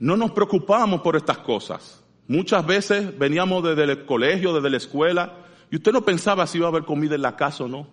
no 0.00 0.16
nos 0.16 0.32
preocupábamos 0.32 1.02
por 1.02 1.14
estas 1.14 1.38
cosas. 1.38 2.02
Muchas 2.26 2.66
veces 2.66 3.16
veníamos 3.18 3.62
desde 3.62 3.84
el 3.84 4.06
colegio, 4.06 4.54
desde 4.54 4.70
la 4.70 4.76
escuela, 4.78 5.36
y 5.70 5.76
usted 5.76 5.92
no 5.92 6.04
pensaba 6.04 6.46
si 6.46 6.58
iba 6.58 6.66
a 6.66 6.70
haber 6.70 6.84
comida 6.84 7.14
en 7.14 7.22
la 7.22 7.36
casa 7.36 7.64
o 7.64 7.68
no. 7.68 7.86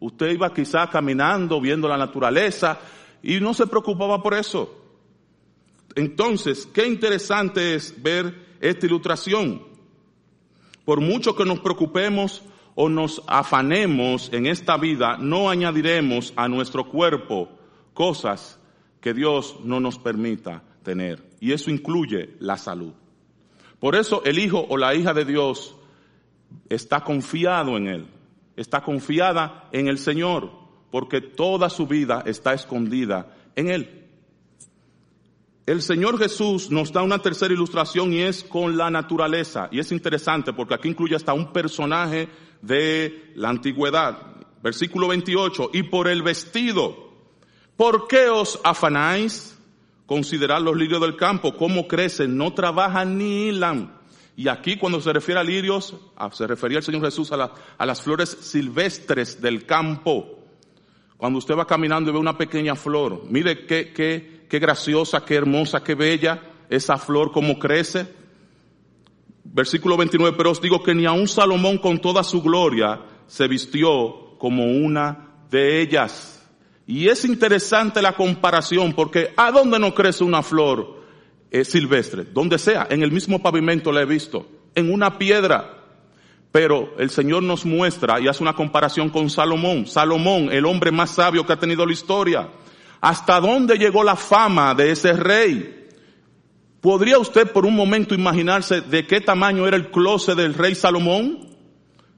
Usted 0.00 0.30
iba 0.30 0.52
quizás 0.52 0.88
caminando, 0.88 1.60
viendo 1.60 1.86
la 1.86 1.98
naturaleza, 1.98 2.78
y 3.22 3.40
no 3.40 3.54
se 3.54 3.66
preocupaba 3.66 4.22
por 4.22 4.34
eso. 4.34 4.80
Entonces, 5.94 6.66
qué 6.66 6.86
interesante 6.86 7.74
es 7.74 8.02
ver 8.02 8.56
esta 8.60 8.86
ilustración. 8.86 9.62
Por 10.84 11.00
mucho 11.00 11.36
que 11.36 11.44
nos 11.44 11.60
preocupemos 11.60 12.42
o 12.74 12.88
nos 12.88 13.22
afanemos 13.26 14.30
en 14.32 14.46
esta 14.46 14.76
vida, 14.76 15.16
no 15.18 15.48
añadiremos 15.48 16.32
a 16.36 16.48
nuestro 16.48 16.88
cuerpo 16.88 17.48
cosas 17.92 18.58
que 19.00 19.14
Dios 19.14 19.56
no 19.62 19.80
nos 19.80 19.98
permita 19.98 20.62
tener. 20.82 21.22
Y 21.40 21.52
eso 21.52 21.70
incluye 21.70 22.36
la 22.40 22.56
salud. 22.56 22.92
Por 23.78 23.94
eso 23.94 24.22
el 24.24 24.38
hijo 24.38 24.66
o 24.68 24.76
la 24.76 24.94
hija 24.94 25.12
de 25.12 25.24
Dios 25.24 25.76
está 26.68 27.02
confiado 27.02 27.76
en 27.76 27.86
Él, 27.88 28.06
está 28.56 28.82
confiada 28.82 29.68
en 29.72 29.88
el 29.88 29.98
Señor, 29.98 30.50
porque 30.90 31.20
toda 31.20 31.68
su 31.68 31.86
vida 31.86 32.22
está 32.26 32.54
escondida 32.54 33.34
en 33.56 33.70
Él. 33.70 34.04
El 35.66 35.80
Señor 35.80 36.18
Jesús 36.18 36.70
nos 36.70 36.92
da 36.92 37.02
una 37.02 37.20
tercera 37.20 37.54
ilustración 37.54 38.12
y 38.12 38.20
es 38.20 38.44
con 38.44 38.76
la 38.76 38.90
naturaleza. 38.90 39.68
Y 39.70 39.78
es 39.78 39.92
interesante 39.92 40.52
porque 40.52 40.74
aquí 40.74 40.88
incluye 40.88 41.16
hasta 41.16 41.32
un 41.32 41.54
personaje 41.54 42.28
de 42.66 43.32
la 43.34 43.50
antigüedad. 43.50 44.18
Versículo 44.62 45.08
28. 45.08 45.70
Y 45.72 45.84
por 45.84 46.08
el 46.08 46.22
vestido, 46.22 47.10
¿por 47.76 48.08
qué 48.08 48.28
os 48.28 48.60
afanáis? 48.64 49.58
Considerad 50.06 50.60
los 50.60 50.76
lirios 50.76 51.00
del 51.00 51.16
campo, 51.16 51.56
cómo 51.56 51.88
crecen, 51.88 52.36
no 52.36 52.52
trabajan 52.52 53.16
ni 53.16 53.48
hilan. 53.48 53.98
Y 54.36 54.48
aquí 54.48 54.76
cuando 54.76 55.00
se 55.00 55.12
refiere 55.12 55.40
a 55.40 55.44
lirios, 55.44 55.94
se 56.32 56.46
refería 56.46 56.78
el 56.78 56.84
Señor 56.84 57.04
Jesús 57.04 57.32
a, 57.32 57.52
a 57.78 57.86
las 57.86 58.02
flores 58.02 58.28
silvestres 58.28 59.40
del 59.40 59.64
campo. 59.64 60.40
Cuando 61.16 61.38
usted 61.38 61.56
va 61.56 61.66
caminando 61.66 62.10
y 62.10 62.12
ve 62.12 62.18
una 62.18 62.36
pequeña 62.36 62.74
flor, 62.74 63.22
mire 63.30 63.64
qué, 63.64 63.92
qué, 63.92 64.44
qué 64.48 64.58
graciosa, 64.58 65.24
qué 65.24 65.36
hermosa, 65.36 65.82
qué 65.82 65.94
bella 65.94 66.42
esa 66.68 66.98
flor, 66.98 67.30
cómo 67.32 67.58
crece. 67.58 68.23
Versículo 69.44 69.96
29, 69.96 70.36
pero 70.36 70.50
os 70.50 70.60
digo 70.60 70.82
que 70.82 70.94
ni 70.94 71.06
aun 71.06 71.28
Salomón 71.28 71.78
con 71.78 71.98
toda 71.98 72.24
su 72.24 72.42
gloria 72.42 73.00
se 73.26 73.46
vistió 73.46 74.36
como 74.38 74.64
una 74.64 75.28
de 75.50 75.80
ellas. 75.80 76.46
Y 76.86 77.08
es 77.08 77.24
interesante 77.24 78.02
la 78.02 78.16
comparación 78.16 78.92
porque 78.94 79.32
¿a 79.36 79.50
dónde 79.50 79.78
no 79.78 79.94
crece 79.94 80.24
una 80.24 80.42
flor 80.42 81.02
eh, 81.50 81.64
silvestre? 81.64 82.24
Donde 82.24 82.58
sea, 82.58 82.86
en 82.90 83.02
el 83.02 83.12
mismo 83.12 83.40
pavimento 83.42 83.92
la 83.92 84.02
he 84.02 84.06
visto, 84.06 84.46
en 84.74 84.92
una 84.92 85.18
piedra. 85.18 85.82
Pero 86.50 86.94
el 86.98 87.10
Señor 87.10 87.42
nos 87.42 87.64
muestra 87.64 88.20
y 88.20 88.28
hace 88.28 88.42
una 88.42 88.54
comparación 88.54 89.10
con 89.10 89.28
Salomón. 89.28 89.86
Salomón, 89.86 90.50
el 90.52 90.66
hombre 90.66 90.90
más 90.90 91.10
sabio 91.10 91.44
que 91.44 91.52
ha 91.52 91.58
tenido 91.58 91.84
la 91.84 91.92
historia 91.92 92.48
¿Hasta 93.04 93.38
dónde 93.38 93.76
llegó 93.76 94.02
la 94.02 94.16
fama 94.16 94.74
de 94.74 94.92
ese 94.92 95.12
rey? 95.12 95.83
¿Podría 96.84 97.16
usted 97.18 97.50
por 97.50 97.64
un 97.64 97.74
momento 97.74 98.14
imaginarse 98.14 98.82
de 98.82 99.06
qué 99.06 99.22
tamaño 99.22 99.66
era 99.66 99.74
el 99.74 99.90
closet 99.90 100.36
del 100.36 100.52
rey 100.52 100.74
Salomón? 100.74 101.48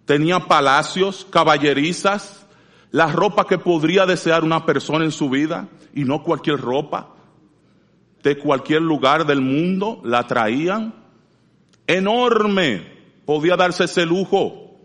Tenía 0.04 0.40
palacios, 0.40 1.24
caballerizas, 1.30 2.44
la 2.90 3.06
ropa 3.12 3.46
que 3.46 3.58
podría 3.58 4.06
desear 4.06 4.42
una 4.42 4.66
persona 4.66 5.04
en 5.04 5.12
su 5.12 5.30
vida 5.30 5.68
y 5.94 6.02
no 6.02 6.24
cualquier 6.24 6.60
ropa. 6.60 7.14
de 8.24 8.36
cualquier 8.38 8.82
lugar 8.82 9.24
del 9.24 9.40
mundo 9.40 10.00
la 10.02 10.26
traían. 10.26 10.96
Enorme. 11.86 12.92
Podía 13.24 13.54
darse 13.54 13.84
ese 13.84 14.04
lujo. 14.04 14.80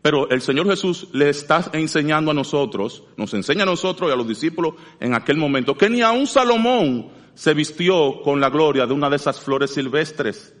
Pero 0.00 0.30
el 0.30 0.40
Señor 0.40 0.66
Jesús 0.66 1.08
le 1.12 1.28
está 1.28 1.66
enseñando 1.74 2.30
a 2.30 2.34
nosotros, 2.34 3.04
nos 3.18 3.34
enseña 3.34 3.64
a 3.64 3.66
nosotros 3.66 4.08
y 4.08 4.14
a 4.14 4.16
los 4.16 4.26
discípulos 4.26 4.72
en 5.00 5.12
aquel 5.12 5.36
momento, 5.36 5.76
que 5.76 5.90
ni 5.90 6.00
aun 6.00 6.26
Salomón 6.26 7.19
se 7.34 7.54
vistió 7.54 8.22
con 8.22 8.40
la 8.40 8.50
gloria 8.50 8.86
de 8.86 8.92
una 8.92 9.10
de 9.10 9.16
esas 9.16 9.40
flores 9.40 9.72
silvestres. 9.72 10.54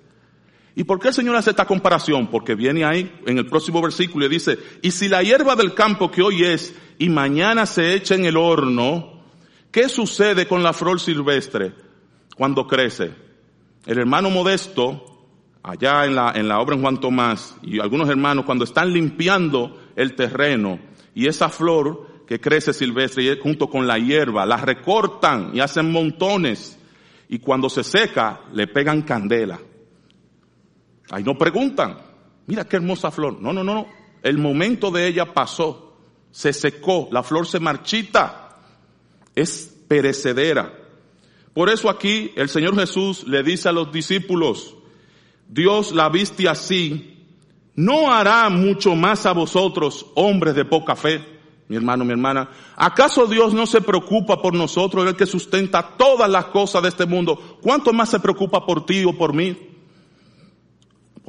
¿Y 0.74 0.84
por 0.84 1.00
qué 1.00 1.08
el 1.08 1.14
Señor 1.14 1.36
hace 1.36 1.50
esta 1.50 1.66
comparación? 1.66 2.28
Porque 2.28 2.54
viene 2.54 2.84
ahí 2.84 3.12
en 3.26 3.38
el 3.38 3.46
próximo 3.46 3.82
versículo 3.82 4.26
y 4.26 4.28
dice, 4.28 4.58
y 4.82 4.90
si 4.92 5.08
la 5.08 5.22
hierba 5.22 5.56
del 5.56 5.74
campo 5.74 6.10
que 6.10 6.22
hoy 6.22 6.44
es 6.44 6.74
y 6.98 7.08
mañana 7.08 7.66
se 7.66 7.94
echa 7.94 8.14
en 8.14 8.24
el 8.24 8.36
horno, 8.36 9.24
¿qué 9.70 9.88
sucede 9.88 10.46
con 10.46 10.62
la 10.62 10.72
flor 10.72 11.00
silvestre 11.00 11.72
cuando 12.36 12.66
crece? 12.66 13.10
El 13.86 13.98
hermano 13.98 14.30
modesto, 14.30 15.26
allá 15.62 16.04
en 16.04 16.14
la, 16.14 16.32
en 16.34 16.48
la 16.48 16.60
obra 16.60 16.76
en 16.76 16.82
Juan 16.82 17.00
Tomás, 17.00 17.56
y 17.62 17.80
algunos 17.80 18.08
hermanos 18.08 18.44
cuando 18.44 18.64
están 18.64 18.92
limpiando 18.92 19.78
el 19.96 20.14
terreno 20.14 20.78
y 21.14 21.26
esa 21.26 21.48
flor 21.48 22.09
que 22.30 22.40
crece 22.40 22.72
silvestre 22.72 23.40
junto 23.42 23.68
con 23.68 23.88
la 23.88 23.98
hierba, 23.98 24.46
la 24.46 24.56
recortan 24.56 25.50
y 25.52 25.58
hacen 25.58 25.90
montones 25.90 26.78
y 27.28 27.40
cuando 27.40 27.68
se 27.68 27.82
seca 27.82 28.42
le 28.52 28.68
pegan 28.68 29.02
candela 29.02 29.58
Ahí 31.10 31.24
no 31.24 31.36
preguntan, 31.36 31.98
mira 32.46 32.68
qué 32.68 32.76
hermosa 32.76 33.10
flor. 33.10 33.42
No, 33.42 33.52
no, 33.52 33.64
no, 33.64 33.74
no. 33.74 33.86
El 34.22 34.38
momento 34.38 34.92
de 34.92 35.08
ella 35.08 35.34
pasó, 35.34 35.98
se 36.30 36.52
secó, 36.52 37.08
la 37.10 37.24
flor 37.24 37.48
se 37.48 37.58
marchita, 37.58 38.56
es 39.34 39.76
perecedera. 39.88 40.72
Por 41.52 41.68
eso 41.68 41.90
aquí 41.90 42.30
el 42.36 42.48
Señor 42.48 42.78
Jesús 42.78 43.26
le 43.26 43.42
dice 43.42 43.70
a 43.70 43.72
los 43.72 43.90
discípulos, 43.90 44.76
Dios 45.48 45.90
la 45.90 46.08
viste 46.10 46.48
así, 46.48 47.26
no 47.74 48.12
hará 48.12 48.48
mucho 48.50 48.94
más 48.94 49.26
a 49.26 49.32
vosotros, 49.32 50.06
hombres 50.14 50.54
de 50.54 50.64
poca 50.64 50.94
fe, 50.94 51.39
mi 51.70 51.76
hermano, 51.76 52.04
mi 52.04 52.12
hermana. 52.12 52.50
¿Acaso 52.76 53.26
Dios 53.26 53.54
no 53.54 53.66
se 53.66 53.80
preocupa 53.80 54.42
por 54.42 54.52
nosotros, 54.52 55.06
el 55.06 55.16
que 55.16 55.24
sustenta 55.24 55.96
todas 55.96 56.28
las 56.28 56.46
cosas 56.46 56.82
de 56.82 56.90
este 56.90 57.06
mundo? 57.06 57.58
¿Cuánto 57.62 57.94
más 57.94 58.10
se 58.10 58.20
preocupa 58.20 58.66
por 58.66 58.84
ti 58.84 59.04
o 59.04 59.16
por 59.16 59.32
mí? 59.32 59.56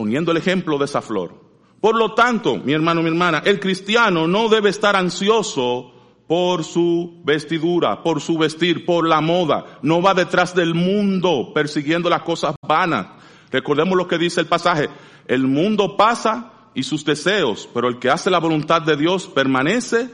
poniendo 0.02 0.32
el 0.32 0.38
ejemplo 0.38 0.80
de 0.80 0.86
esa 0.86 1.02
flor. 1.02 1.36
Por 1.80 1.96
lo 1.96 2.16
tanto, 2.16 2.58
mi 2.58 2.74
hermano, 2.74 3.04
mi 3.04 3.10
hermana, 3.10 3.44
el 3.46 3.60
cristiano 3.60 4.28
no 4.28 4.50
debe 4.50 4.70
estar 4.70 4.96
ansioso 4.96 5.92
por 6.28 6.64
su 6.64 7.22
vestidura, 7.24 8.02
por 8.02 8.20
su 8.20 8.38
vestir, 8.38 8.86
por 8.86 9.08
la 9.08 9.22
moda. 9.22 9.80
No 9.84 10.02
va 10.02 10.16
detrás 10.16 10.56
del 10.56 10.74
mundo 10.74 11.52
persiguiendo 11.54 12.10
las 12.10 12.24
cosas 12.24 12.56
vanas. 12.68 13.08
Recordemos 13.52 13.96
lo 13.96 14.08
que 14.08 14.18
dice 14.18 14.42
el 14.42 14.48
pasaje. 14.48 14.90
El 15.28 15.46
mundo 15.46 15.98
pasa 15.98 16.52
y 16.74 16.84
sus 16.84 17.04
deseos, 17.04 17.70
pero 17.74 17.88
el 17.88 18.00
que 18.00 18.10
hace 18.10 18.30
la 18.30 18.40
voluntad 18.40 18.82
de 18.82 18.96
Dios 18.96 19.28
permanece 19.28 20.10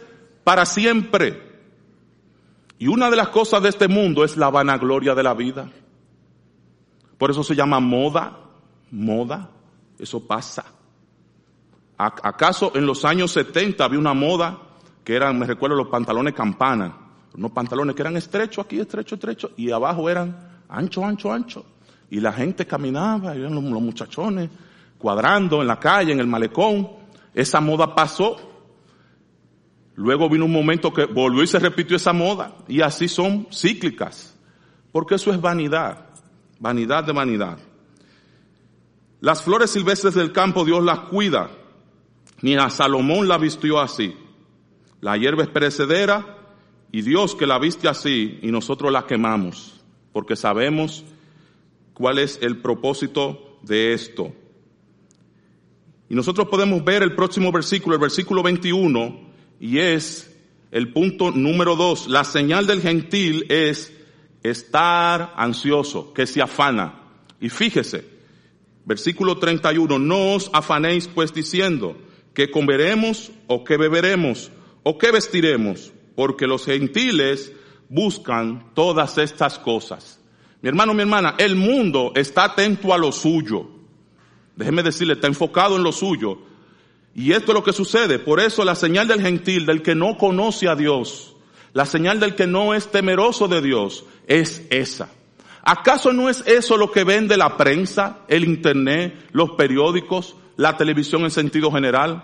para 0.47 0.65
siempre. 0.65 1.43
Y 2.79 2.87
una 2.87 3.09
de 3.09 3.17
las 3.17 3.27
cosas 3.27 3.61
de 3.61 3.67
este 3.67 3.89
mundo 3.89 4.23
es 4.23 4.37
la 4.37 4.49
vanagloria 4.49 5.13
de 5.13 5.21
la 5.21 5.33
vida. 5.33 5.69
Por 7.17 7.29
eso 7.29 7.43
se 7.43 7.53
llama 7.53 7.81
moda, 7.81 8.31
moda. 8.89 9.49
Eso 9.99 10.25
pasa. 10.25 10.63
¿Acaso 11.97 12.71
en 12.75 12.85
los 12.85 13.03
años 13.03 13.31
70 13.31 13.83
había 13.83 13.99
una 13.99 14.13
moda 14.13 14.57
que 15.03 15.17
eran, 15.17 15.37
me 15.37 15.45
recuerdo, 15.45 15.75
los 15.75 15.89
pantalones 15.89 16.33
campana? 16.33 16.95
Unos 17.35 17.51
pantalones 17.51 17.93
que 17.93 18.03
eran 18.03 18.15
estrechos 18.15 18.63
aquí, 18.63 18.79
estrecho, 18.79 19.15
estrecho, 19.15 19.51
y 19.57 19.69
abajo 19.71 20.09
eran 20.09 20.61
ancho, 20.69 21.03
ancho, 21.03 21.29
ancho. 21.29 21.65
Y 22.09 22.21
la 22.21 22.31
gente 22.31 22.65
caminaba, 22.65 23.35
eran 23.35 23.53
los 23.53 23.63
muchachones 23.81 24.49
cuadrando 24.97 25.59
en 25.59 25.67
la 25.67 25.77
calle, 25.77 26.13
en 26.13 26.21
el 26.21 26.27
malecón. 26.27 26.89
Esa 27.33 27.59
moda 27.59 27.93
pasó. 27.93 28.56
Luego 29.97 30.29
vino 30.29 30.45
un 30.45 30.51
momento 30.53 30.93
que 30.93 31.05
volvió 31.05 31.43
y 31.43 31.47
se 31.47 31.59
repitió 31.59 31.97
esa 31.97 32.13
moda. 32.13 32.55
Y 32.69 32.81
así 32.81 33.09
son 33.09 33.47
cíclicas. 33.51 34.37
Porque 34.93 35.15
eso 35.15 35.33
es 35.33 35.41
vanidad. 35.41 36.05
Vanidad 36.59 37.03
de 37.03 37.11
vanidad. 37.11 37.57
Las 39.19 39.43
flores 39.43 39.71
silvestres 39.71 40.13
del 40.13 40.31
campo 40.31 40.63
Dios 40.63 40.83
las 40.83 40.99
cuida. 40.99 41.49
Ni 42.41 42.55
a 42.55 42.69
Salomón 42.69 43.27
la 43.27 43.37
vistió 43.37 43.81
así. 43.81 44.15
La 45.01 45.17
hierba 45.17 45.43
es 45.43 45.49
perecedera 45.49 46.37
y 46.91 47.01
Dios 47.01 47.35
que 47.35 47.47
la 47.47 47.59
viste 47.59 47.89
así 47.89 48.39
y 48.41 48.51
nosotros 48.51 48.91
la 48.91 49.05
quemamos 49.05 49.77
porque 50.17 50.35
sabemos 50.35 51.05
cuál 51.93 52.17
es 52.17 52.39
el 52.41 52.57
propósito 52.57 53.59
de 53.61 53.93
esto. 53.93 54.33
Y 56.09 56.15
nosotros 56.15 56.47
podemos 56.47 56.83
ver 56.83 57.03
el 57.03 57.13
próximo 57.13 57.51
versículo, 57.51 57.93
el 57.93 58.01
versículo 58.01 58.41
21, 58.41 59.26
y 59.59 59.79
es 59.79 60.35
el 60.71 60.91
punto 60.93 61.31
número 61.31 61.75
dos. 61.75 62.07
La 62.07 62.23
señal 62.23 62.67
del 62.67 62.81
gentil 62.81 63.45
es 63.49 63.93
estar 64.43 65.33
ansioso, 65.37 66.13
que 66.13 66.27
se 66.27 66.41
afana. 66.41 67.01
Y 67.39 67.49
fíjese, 67.49 68.17
Versículo 68.87 69.37
31, 69.37 69.99
no 69.99 70.35
os 70.35 70.49
afanéis 70.53 71.09
pues 71.09 71.33
diciendo 71.33 71.97
que 72.33 72.49
comeremos 72.49 73.33
o 73.47 73.65
que 73.65 73.75
beberemos 73.75 74.49
o 74.83 74.97
que 74.97 75.11
vestiremos, 75.11 75.91
porque 76.15 76.47
los 76.47 76.63
gentiles 76.63 77.51
buscan 77.89 78.71
todas 78.73 79.17
estas 79.17 79.59
cosas. 79.59 80.21
Mi 80.61 80.69
hermano, 80.69 80.93
mi 80.93 81.01
hermana, 81.01 81.35
el 81.37 81.57
mundo 81.57 82.13
está 82.15 82.45
atento 82.45 82.93
a 82.93 82.97
lo 82.97 83.11
suyo. 83.11 83.67
Déjeme 84.55 84.83
decirle, 84.83 85.15
está 85.15 85.27
enfocado 85.27 85.75
en 85.75 85.83
lo 85.83 85.91
suyo. 85.91 86.39
Y 87.17 87.31
esto 87.31 87.51
es 87.51 87.55
lo 87.55 87.63
que 87.63 87.73
sucede. 87.73 88.19
Por 88.19 88.39
eso 88.39 88.63
la 88.63 88.75
señal 88.75 89.07
del 89.07 89.23
gentil, 89.23 89.65
del 89.65 89.81
que 89.81 89.95
no 89.95 90.19
conoce 90.19 90.69
a 90.69 90.75
Dios, 90.75 91.35
la 91.73 91.87
señal 91.87 92.19
del 92.19 92.35
que 92.35 92.45
no 92.45 92.75
es 92.75 92.91
temeroso 92.91 93.47
de 93.47 93.59
Dios, 93.59 94.05
es 94.27 94.67
esa. 94.69 95.09
¿Acaso 95.63 96.13
no 96.13 96.29
es 96.29 96.43
eso 96.45 96.77
lo 96.77 96.91
que 96.91 97.03
vende 97.03 97.35
la 97.35 97.57
prensa, 97.57 98.19
el 98.27 98.45
internet, 98.45 99.29
los 99.31 99.49
periódicos, 99.53 100.35
la 100.57 100.77
televisión 100.77 101.23
en 101.23 101.31
sentido 101.31 101.71
general? 101.71 102.23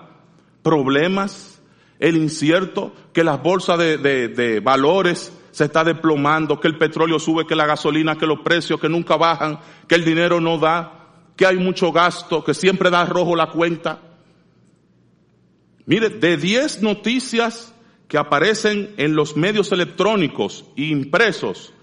Problemas, 0.62 1.60
el 1.98 2.16
incierto, 2.16 2.94
que 3.14 3.24
las 3.24 3.42
bolsas 3.42 3.80
de, 3.80 3.98
de 3.98 4.60
valores 4.60 5.34
se 5.50 5.66
está 5.66 5.84
desplomando, 5.84 6.60
que 6.60 6.68
el 6.68 6.78
petróleo 6.78 7.18
sube, 7.18 7.48
que 7.48 7.56
la 7.56 7.66
gasolina, 7.66 8.16
que 8.16 8.28
los 8.28 8.42
precios 8.42 8.80
que 8.80 8.90
nunca 8.90 9.18
bajan, 9.18 9.60
que 9.88 9.96
el 9.96 10.06
dinero 10.06 10.40
no 10.40 10.60
da, 10.60 11.08
que 11.36 11.48
hay 11.48 11.58
mucho 11.58 11.92
gasto, 11.92 12.44
que 12.44 12.54
siempre 12.54 12.92
da 12.92 13.06
rojo 13.06 13.36
la 13.36 13.50
cuenta. 13.50 14.12
Mire, 15.86 16.10
de 16.10 16.38
10 16.38 16.82
noticias 16.82 17.74
que 18.08 18.17
aparecen 18.17 18.93
en 18.98 19.15
los 19.15 19.36
medios 19.36 19.72
electrónicos 19.72 20.65
e 20.76 20.86
impresos, 20.86 21.74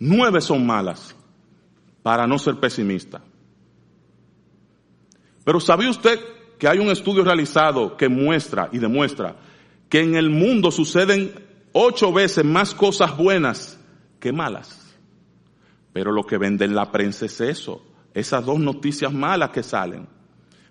Nueve 0.00 0.40
son 0.40 0.64
malas, 0.64 1.16
para 2.02 2.26
no 2.26 2.38
ser 2.38 2.56
pesimista. 2.56 3.20
Pero 5.44 5.58
¿sabía 5.60 5.90
usted 5.90 6.20
que 6.58 6.68
hay 6.68 6.78
un 6.78 6.88
estudio 6.88 7.24
realizado 7.24 7.96
que 7.96 8.08
muestra 8.08 8.68
y 8.72 8.78
demuestra 8.78 9.36
que 9.88 10.00
en 10.00 10.14
el 10.14 10.30
mundo 10.30 10.70
suceden 10.70 11.32
ocho 11.72 12.12
veces 12.12 12.44
más 12.44 12.74
cosas 12.74 13.16
buenas 13.16 13.80
que 14.20 14.32
malas? 14.32 14.96
Pero 15.92 16.12
lo 16.12 16.24
que 16.24 16.38
vende 16.38 16.64
en 16.64 16.76
la 16.76 16.92
prensa 16.92 17.26
es 17.26 17.40
eso, 17.40 17.84
esas 18.14 18.44
dos 18.44 18.60
noticias 18.60 19.12
malas 19.12 19.50
que 19.50 19.64
salen, 19.64 20.06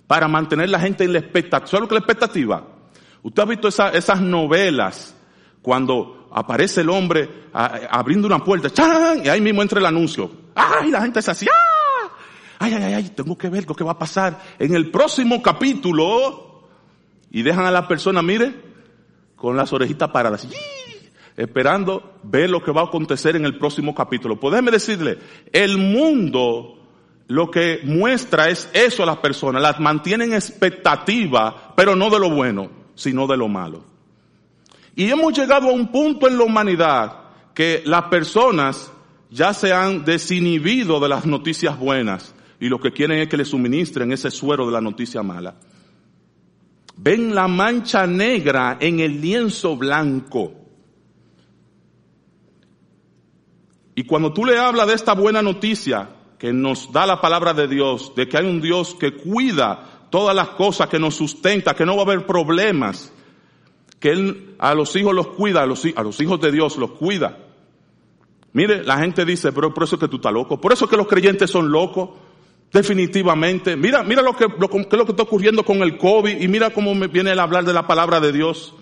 para 0.07 0.27
mantener 0.27 0.69
la 0.69 0.79
gente 0.79 1.03
en 1.03 1.13
la 1.13 1.19
expectativa. 1.19 1.67
¿Sabe 1.67 1.81
lo 1.81 1.87
que 1.87 1.95
es 1.95 2.01
la 2.01 2.05
expectativa? 2.05 2.67
Usted 3.21 3.43
ha 3.43 3.45
visto 3.45 3.67
esas 3.67 4.21
novelas 4.21 5.15
cuando 5.61 6.29
aparece 6.31 6.81
el 6.81 6.89
hombre 6.89 7.47
abriendo 7.51 8.27
una 8.27 8.43
puerta, 8.43 8.69
¡chan! 8.69 9.25
y 9.25 9.29
ahí 9.29 9.41
mismo 9.41 9.61
entra 9.61 9.79
el 9.79 9.85
anuncio. 9.85 10.31
¡Ay! 10.55 10.91
La 10.91 11.01
gente 11.01 11.21
se 11.21 11.31
así, 11.31 11.45
¡ah! 11.47 12.09
¡Ay, 12.59 12.73
ay, 12.73 12.93
ay! 12.93 13.09
Tengo 13.09 13.37
que 13.37 13.49
ver 13.49 13.67
lo 13.67 13.75
que 13.75 13.83
va 13.83 13.91
a 13.91 13.99
pasar 13.99 14.41
en 14.57 14.73
el 14.73 14.89
próximo 14.89 15.41
capítulo. 15.41 16.63
Y 17.29 17.43
dejan 17.43 17.65
a 17.65 17.71
la 17.71 17.87
persona, 17.87 18.21
mire, 18.21 18.55
con 19.35 19.57
las 19.57 19.73
orejitas 19.73 20.09
paradas, 20.09 20.47
esperando 21.35 22.19
ver 22.23 22.49
lo 22.49 22.63
que 22.63 22.71
va 22.71 22.81
a 22.81 22.85
acontecer 22.85 23.35
en 23.35 23.45
el 23.45 23.57
próximo 23.57 23.93
capítulo. 23.93 24.39
Pues 24.39 24.63
decirle, 24.65 25.17
el 25.51 25.77
mundo 25.77 26.76
lo 27.27 27.51
que 27.51 27.81
muestra 27.83 28.49
es 28.49 28.69
eso 28.73 29.03
a 29.03 29.05
las 29.05 29.17
personas, 29.17 29.61
las 29.61 29.79
mantienen 29.79 30.33
expectativa, 30.33 31.73
pero 31.75 31.95
no 31.95 32.09
de 32.09 32.19
lo 32.19 32.29
bueno, 32.29 32.69
sino 32.95 33.27
de 33.27 33.37
lo 33.37 33.47
malo. 33.49 33.83
Y 34.95 35.09
hemos 35.09 35.37
llegado 35.37 35.69
a 35.69 35.73
un 35.73 35.91
punto 35.91 36.27
en 36.27 36.37
la 36.37 36.45
humanidad 36.45 37.19
que 37.53 37.83
las 37.85 38.03
personas 38.03 38.91
ya 39.29 39.53
se 39.53 39.73
han 39.73 40.05
desinhibido 40.05 40.99
de 40.99 41.09
las 41.09 41.25
noticias 41.25 41.77
buenas 41.77 42.33
y 42.59 42.69
lo 42.69 42.79
que 42.79 42.91
quieren 42.91 43.19
es 43.19 43.27
que 43.27 43.37
le 43.37 43.45
suministren 43.45 44.11
ese 44.11 44.31
suero 44.31 44.65
de 44.65 44.71
la 44.71 44.81
noticia 44.81 45.21
mala. 45.21 45.55
Ven 46.95 47.35
la 47.35 47.47
mancha 47.47 48.07
negra 48.07 48.77
en 48.79 48.99
el 49.01 49.21
lienzo 49.21 49.75
blanco. 49.75 50.53
Y 53.93 54.03
cuando 54.03 54.33
tú 54.33 54.45
le 54.45 54.57
hablas 54.57 54.87
de 54.87 54.93
esta 54.93 55.13
buena 55.13 55.41
noticia 55.41 56.09
que 56.37 56.53
nos 56.53 56.91
da 56.91 57.05
la 57.05 57.19
palabra 57.19 57.53
de 57.53 57.67
Dios, 57.67 58.13
de 58.15 58.27
que 58.27 58.37
hay 58.37 58.45
un 58.45 58.61
Dios 58.61 58.95
que 58.99 59.13
cuida 59.13 59.97
todas 60.09 60.35
las 60.35 60.49
cosas, 60.49 60.87
que 60.87 60.99
nos 60.99 61.15
sustenta, 61.15 61.75
que 61.75 61.85
no 61.85 61.95
va 61.95 62.03
a 62.03 62.05
haber 62.05 62.25
problemas, 62.25 63.11
que 63.99 64.09
Él 64.09 64.55
a 64.59 64.73
los 64.73 64.95
hijos 64.95 65.13
los 65.13 65.27
cuida, 65.29 65.63
a 65.63 65.65
los, 65.65 65.85
hijos 65.85 66.41
de 66.41 66.51
Dios 66.51 66.77
los 66.77 66.91
cuida. 66.91 67.39
Mire, 68.53 68.83
la 68.83 68.97
gente 68.97 69.25
dice, 69.25 69.51
pero 69.51 69.73
por 69.73 69.83
eso 69.83 69.95
es 69.95 69.99
que 69.99 70.07
tú 70.07 70.17
estás 70.17 70.33
loco, 70.33 70.59
por 70.59 70.73
eso 70.73 70.85
es 70.85 70.91
que 70.91 70.97
los 70.97 71.07
creyentes 71.07 71.49
son 71.49 71.71
locos, 71.71 72.09
definitivamente. 72.71 73.75
Mira, 73.75 74.03
mira 74.03 74.21
lo 74.21 74.35
que, 74.35 74.45
lo, 74.45 74.69
que 74.69 74.97
lo 74.97 75.05
que 75.05 75.11
está 75.11 75.23
ocurriendo 75.23 75.63
con 75.63 75.77
el 75.77 75.97
COVID 75.97 76.39
y 76.39 76.47
mira 76.47 76.69
cómo 76.71 76.93
viene 77.07 77.31
a 77.31 77.43
hablar 77.43 77.65
de 77.65 77.73
la 77.73 77.87
palabra 77.87 78.19
de 78.19 78.31
Dios. 78.31 78.75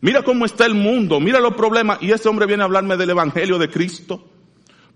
Mira 0.00 0.22
cómo 0.22 0.44
está 0.44 0.64
el 0.64 0.74
mundo, 0.74 1.18
mira 1.18 1.40
los 1.40 1.54
problemas. 1.54 1.98
Y 2.02 2.12
este 2.12 2.28
hombre 2.28 2.46
viene 2.46 2.62
a 2.62 2.66
hablarme 2.66 2.96
del 2.96 3.10
Evangelio 3.10 3.58
de 3.58 3.68
Cristo, 3.68 4.24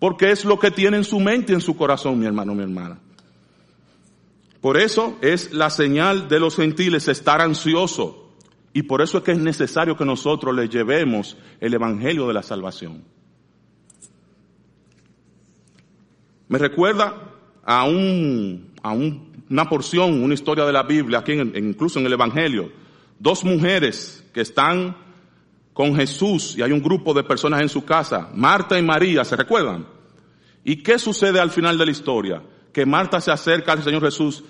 porque 0.03 0.33
es 0.33 0.45
lo 0.45 0.59
que 0.59 0.73
tiene 0.73 0.97
en 0.97 1.05
su 1.05 1.21
mente 1.21 1.53
y 1.53 1.55
en 1.55 1.61
su 1.61 1.77
corazón, 1.77 2.19
mi 2.19 2.27
hermano, 2.27 2.57
mi 2.57 2.65
hermana. 2.65 2.99
Por 4.61 4.77
eso 4.77 5.17
es 5.21 5.53
la 5.53 5.71
señal 5.71 6.27
de 6.27 6.41
los 6.41 6.57
gentiles 6.57 7.07
estar 7.07 7.41
ansioso. 7.41 8.33
Y 8.73 8.83
por 8.83 9.01
eso 9.01 9.19
es 9.19 9.23
que 9.23 9.31
es 9.31 9.39
necesario 9.39 9.97
que 9.97 10.05
nosotros 10.05 10.57
le 10.57 10.69
llevemos 10.69 11.37
el 11.61 11.75
Evangelio 11.75 12.27
de 12.27 12.35
la 12.35 12.43
salvación. 12.43 13.05
Me 16.49 16.59
recuerda 16.59 17.37
a, 17.65 17.85
un, 17.85 18.73
a 18.83 18.91
una 18.91 19.69
porción, 19.69 20.21
una 20.21 20.35
historia 20.35 20.65
de 20.65 20.73
la 20.73 20.83
Biblia, 20.83 21.21
aquí 21.21 21.35
incluso 21.35 22.01
en 22.01 22.07
el 22.07 22.15
Evangelio. 22.15 22.73
Dos 23.21 23.45
mujeres 23.45 24.29
que 24.35 24.41
están 24.41 24.97
con 25.73 25.95
Jesús 25.97 26.55
y 26.57 26.63
hay 26.63 26.73
un 26.73 26.83
grupo 26.83 27.15
de 27.15 27.23
personas 27.23 27.61
en 27.63 27.69
su 27.69 27.85
casa, 27.85 28.31
Marta 28.35 28.79
y 28.79 28.83
María, 28.83 29.25
¿se 29.25 29.37
recuerdan? 29.37 29.87
¿Y 30.65 30.83
qué 30.83 30.99
sucede 30.99 31.41
al 31.41 31.51
final 31.51 31.79
de 31.79 31.87
la 31.87 31.91
historia? 31.91 32.43
Que 32.73 32.87
Marta 32.87 33.21
se 33.21 33.31
acerca 33.31 33.73
al 33.73 33.83
Señor 33.83 34.03
Jesús 34.03 34.45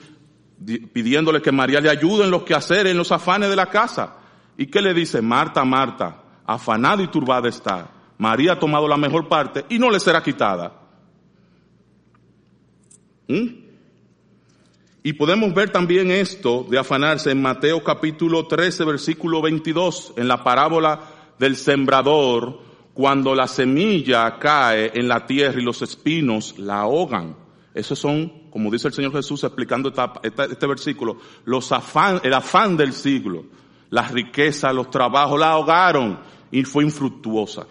pidiéndole 0.92 1.42
que 1.42 1.52
María 1.52 1.80
le 1.80 1.90
ayude 1.90 2.24
en 2.24 2.30
los 2.30 2.42
quehaceres, 2.42 2.92
en 2.92 2.98
los 2.98 3.12
afanes 3.12 3.50
de 3.50 3.56
la 3.56 3.66
casa. 3.66 4.16
¿Y 4.56 4.66
qué 4.66 4.80
le 4.80 4.94
dice? 4.94 5.20
Marta, 5.20 5.64
Marta, 5.64 6.22
afanada 6.46 7.02
y 7.02 7.08
turbada 7.08 7.48
está. 7.48 7.90
María 8.18 8.52
ha 8.52 8.58
tomado 8.58 8.86
la 8.86 8.96
mejor 8.96 9.28
parte 9.28 9.64
y 9.68 9.78
no 9.78 9.90
le 9.90 9.98
será 9.98 10.22
quitada. 10.22 10.72
¿Mm? 13.26 13.62
Y 15.04 15.12
podemos 15.14 15.52
ver 15.52 15.70
también 15.70 16.12
esto 16.12 16.64
de 16.68 16.78
afanarse 16.78 17.32
en 17.32 17.42
Mateo 17.42 17.82
capítulo 17.82 18.46
13, 18.46 18.84
versículo 18.84 19.42
22, 19.42 20.12
en 20.16 20.28
la 20.28 20.44
parábola 20.44 21.00
del 21.38 21.56
sembrador, 21.56 22.60
cuando 22.94 23.34
la 23.34 23.48
semilla 23.48 24.38
cae 24.38 24.92
en 24.94 25.08
la 25.08 25.26
tierra 25.26 25.60
y 25.60 25.64
los 25.64 25.80
espinos 25.82 26.58
la 26.58 26.80
ahogan. 26.80 27.36
Esos 27.74 27.98
son, 27.98 28.50
como 28.50 28.70
dice 28.70 28.88
el 28.88 28.94
Señor 28.94 29.12
Jesús 29.12 29.42
explicando 29.44 29.92
este 30.22 30.66
versículo, 30.66 31.18
los 31.44 31.72
afán, 31.72 32.20
el 32.22 32.34
afán 32.34 32.76
del 32.76 32.92
siglo, 32.92 33.46
las 33.90 34.10
riquezas, 34.10 34.74
los 34.74 34.90
trabajos 34.90 35.40
la 35.40 35.52
ahogaron 35.52 36.20
y 36.50 36.64
fue 36.64 36.84
infructuosa. 36.84 37.66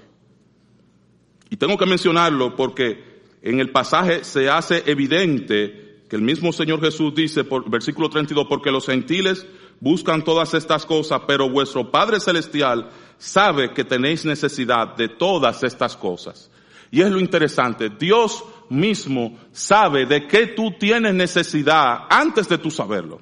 Y 1.50 1.58
tengo 1.58 1.78
que 1.78 1.86
mencionarlo 1.86 2.56
porque 2.56 3.22
en 3.42 3.60
el 3.60 3.72
pasaje 3.72 4.24
se 4.24 4.50
hace 4.50 4.84
evidente 4.88 6.06
que 6.10 6.16
el 6.16 6.22
mismo 6.22 6.52
Señor 6.52 6.82
Jesús 6.82 7.14
dice, 7.16 7.44
por 7.44 7.70
versículo 7.70 8.10
32, 8.10 8.48
porque 8.50 8.72
los 8.72 8.86
gentiles 8.86 9.46
buscan 9.82 10.24
todas 10.24 10.54
estas 10.54 10.86
cosas, 10.86 11.22
pero 11.28 11.50
vuestro 11.50 11.92
Padre 11.92 12.22
Celestial 12.22 12.90
sabe 13.18 13.74
que 13.74 13.84
tenéis 13.84 14.24
necesidad 14.24 14.96
de 14.96 15.10
todas 15.10 15.64
estas 15.64 15.98
cosas. 15.98 16.50
Y 16.92 17.02
es 17.02 17.10
lo 17.10 17.20
interesante, 17.20 17.90
Dios 17.90 18.44
mismo 18.70 19.38
sabe 19.52 20.06
de 20.06 20.28
qué 20.28 20.48
tú 20.48 20.72
tienes 20.80 21.14
necesidad 21.14 22.06
antes 22.10 22.48
de 22.48 22.58
tú 22.58 22.72
saberlo. 22.72 23.20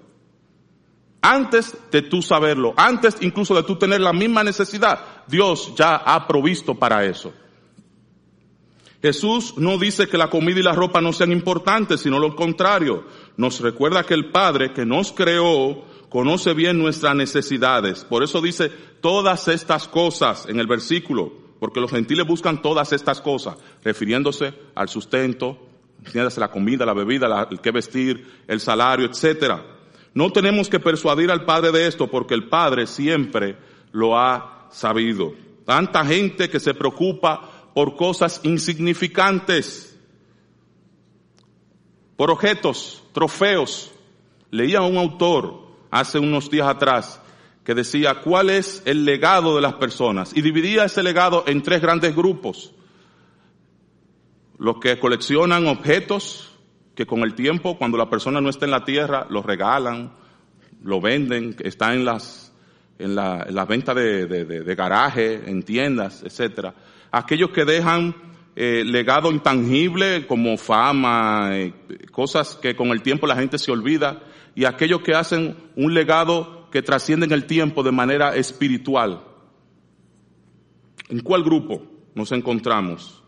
Antes 1.22 1.76
de 1.92 2.02
tú 2.02 2.22
saberlo, 2.22 2.74
antes 2.78 3.18
incluso 3.22 3.54
de 3.54 3.64
tú 3.64 3.76
tener 3.78 4.00
la 4.00 4.14
misma 4.14 4.44
necesidad, 4.44 5.26
Dios 5.28 5.74
ya 5.76 5.96
ha 5.96 6.28
provisto 6.28 6.76
para 6.76 7.04
eso. 7.04 7.34
Jesús 9.02 9.54
no 9.58 9.78
dice 9.78 10.08
que 10.08 10.18
la 10.18 10.30
comida 10.30 10.60
y 10.60 10.64
la 10.64 10.74
ropa 10.74 11.00
no 11.00 11.14
sean 11.14 11.32
importantes, 11.32 12.02
sino 12.02 12.20
lo 12.20 12.36
contrario. 12.36 13.06
Nos 13.38 13.60
recuerda 13.62 14.04
que 14.04 14.14
el 14.14 14.32
Padre 14.32 14.74
que 14.74 14.86
nos 14.86 15.12
creó 15.12 15.84
conoce 16.10 16.54
bien 16.54 16.78
nuestras 16.78 17.16
necesidades. 17.16 18.04
Por 18.04 18.24
eso 18.24 18.42
dice 18.42 18.70
todas 19.02 19.48
estas 19.48 19.88
cosas 19.88 20.48
en 20.48 20.60
el 20.60 20.68
versículo, 20.68 21.32
porque 21.60 21.80
los 21.80 21.92
gentiles 21.92 22.28
buscan 22.28 22.62
todas 22.62 22.92
estas 22.94 23.22
cosas, 23.22 23.58
refiriéndose 23.84 24.54
al 24.76 24.90
sustento, 24.90 25.58
la 26.38 26.52
comida, 26.52 26.86
la 26.86 26.94
bebida, 26.94 27.48
el 27.50 27.60
que 27.60 27.72
vestir, 27.72 28.44
el 28.48 28.60
salario, 28.60 29.06
etcétera. 29.06 29.64
No 30.14 30.32
tenemos 30.32 30.70
que 30.70 30.80
persuadir 30.80 31.30
al 31.30 31.46
Padre 31.46 31.72
de 31.72 31.88
esto, 31.88 32.08
porque 32.08 32.34
el 32.34 32.48
Padre 32.50 32.88
siempre 32.88 33.58
lo 33.92 34.18
ha 34.18 34.68
sabido. 34.72 35.34
Tanta 35.66 36.04
gente 36.06 36.50
que 36.50 36.60
se 36.60 36.74
preocupa 36.74 37.72
por 37.74 37.96
cosas 37.96 38.42
insignificantes, 38.44 39.98
por 42.16 42.32
objetos, 42.32 43.04
trofeos. 43.14 43.92
Leía 44.52 44.82
un 44.82 44.98
autor 44.98 45.69
hace 45.92 46.20
unos 46.20 46.50
días 46.50 46.68
atrás 46.68 47.22
que 47.64 47.76
decía 47.76 48.22
cuál 48.22 48.50
es 48.50 48.82
el 48.86 49.06
legado 49.06 49.56
de 49.56 49.62
las 49.62 49.74
personas 49.74 50.36
y 50.36 50.42
dividía 50.42 50.86
ese 50.86 51.04
legado 51.04 51.44
en 51.48 51.62
tres 51.62 51.82
grandes 51.82 52.16
grupos. 52.16 52.74
Los 54.58 54.80
que 54.80 55.00
coleccionan 55.00 55.68
objetos 55.68 56.58
que 56.96 57.06
con 57.06 57.22
el 57.22 57.34
tiempo, 57.34 57.78
cuando 57.78 57.98
la 57.98 58.10
persona 58.10 58.42
no 58.42 58.50
está 58.50 58.66
en 58.66 58.72
la 58.72 58.84
tierra, 58.84 59.26
los 59.30 59.46
regalan, 59.46 60.14
lo 60.84 61.00
venden, 61.00 61.56
está 61.60 61.94
en 61.94 62.06
las, 62.06 62.54
en 62.98 63.16
la, 63.16 63.46
en 63.48 63.68
venta 63.68 63.94
de, 63.94 64.26
de, 64.26 64.76
garaje, 64.76 65.50
en 65.50 65.64
tiendas, 65.64 66.24
etcétera 66.24 66.74
aquellos 67.12 67.50
que 67.52 67.66
dejan 67.66 68.16
eh, 68.56 68.84
legado 68.86 69.32
intangible 69.32 70.28
como 70.28 70.58
fama, 70.58 71.52
eh, 71.54 71.74
cosas 72.12 72.56
que 72.56 72.76
con 72.76 72.90
el 72.90 73.02
tiempo 73.02 73.28
la 73.28 73.36
gente 73.36 73.58
se 73.58 73.72
olvida, 73.72 74.22
y 74.60 74.66
aquellos 74.66 75.00
que 75.00 75.16
hacen 75.16 75.56
un 75.78 75.94
legado 75.94 76.68
que 76.70 76.82
trasciende 76.82 77.26
en 77.26 77.32
el 77.32 77.46
tiempo 77.46 77.82
de 77.82 77.94
manera 77.94 78.36
espiritual. 78.36 79.24
¿En 81.08 81.22
cuál 81.22 81.46
grupo 81.46 81.82
nos 82.14 82.34
encontramos? 82.34 83.24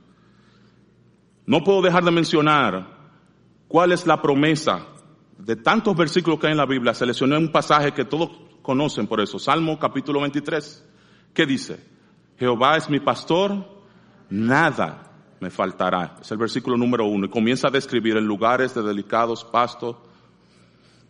No 1.46 1.64
puedo 1.64 1.84
dejar 1.84 2.04
de 2.04 2.12
mencionar 2.12 2.86
cuál 3.70 3.94
es 3.94 4.06
la 4.06 4.22
promesa 4.22 4.88
de 5.38 5.56
tantos 5.56 5.96
versículos 5.96 6.38
que 6.38 6.48
hay 6.48 6.52
en 6.52 6.58
la 6.58 6.66
Biblia. 6.66 6.94
Seleccioné 6.94 7.38
un 7.38 7.50
pasaje 7.50 7.94
que 7.94 8.04
todos 8.04 8.30
conocen 8.62 9.08
por 9.08 9.22
eso. 9.22 9.40
Salmo 9.40 9.80
capítulo 9.80 10.20
23. 10.20 10.86
¿Qué 11.34 11.46
dice? 11.46 11.80
Jehová 12.38 12.76
es 12.76 12.90
mi 12.90 13.00
pastor, 13.00 13.70
nada 14.30 15.14
me 15.40 15.50
faltará. 15.50 16.18
Es 16.20 16.30
el 16.30 16.40
versículo 16.40 16.76
número 16.76 17.06
uno. 17.06 17.28
Y 17.28 17.30
comienza 17.30 17.70
a 17.70 17.72
describir 17.72 18.18
en 18.18 18.26
lugares 18.26 18.76
de 18.76 18.84
delicados 18.84 19.46
pastos. 19.46 19.96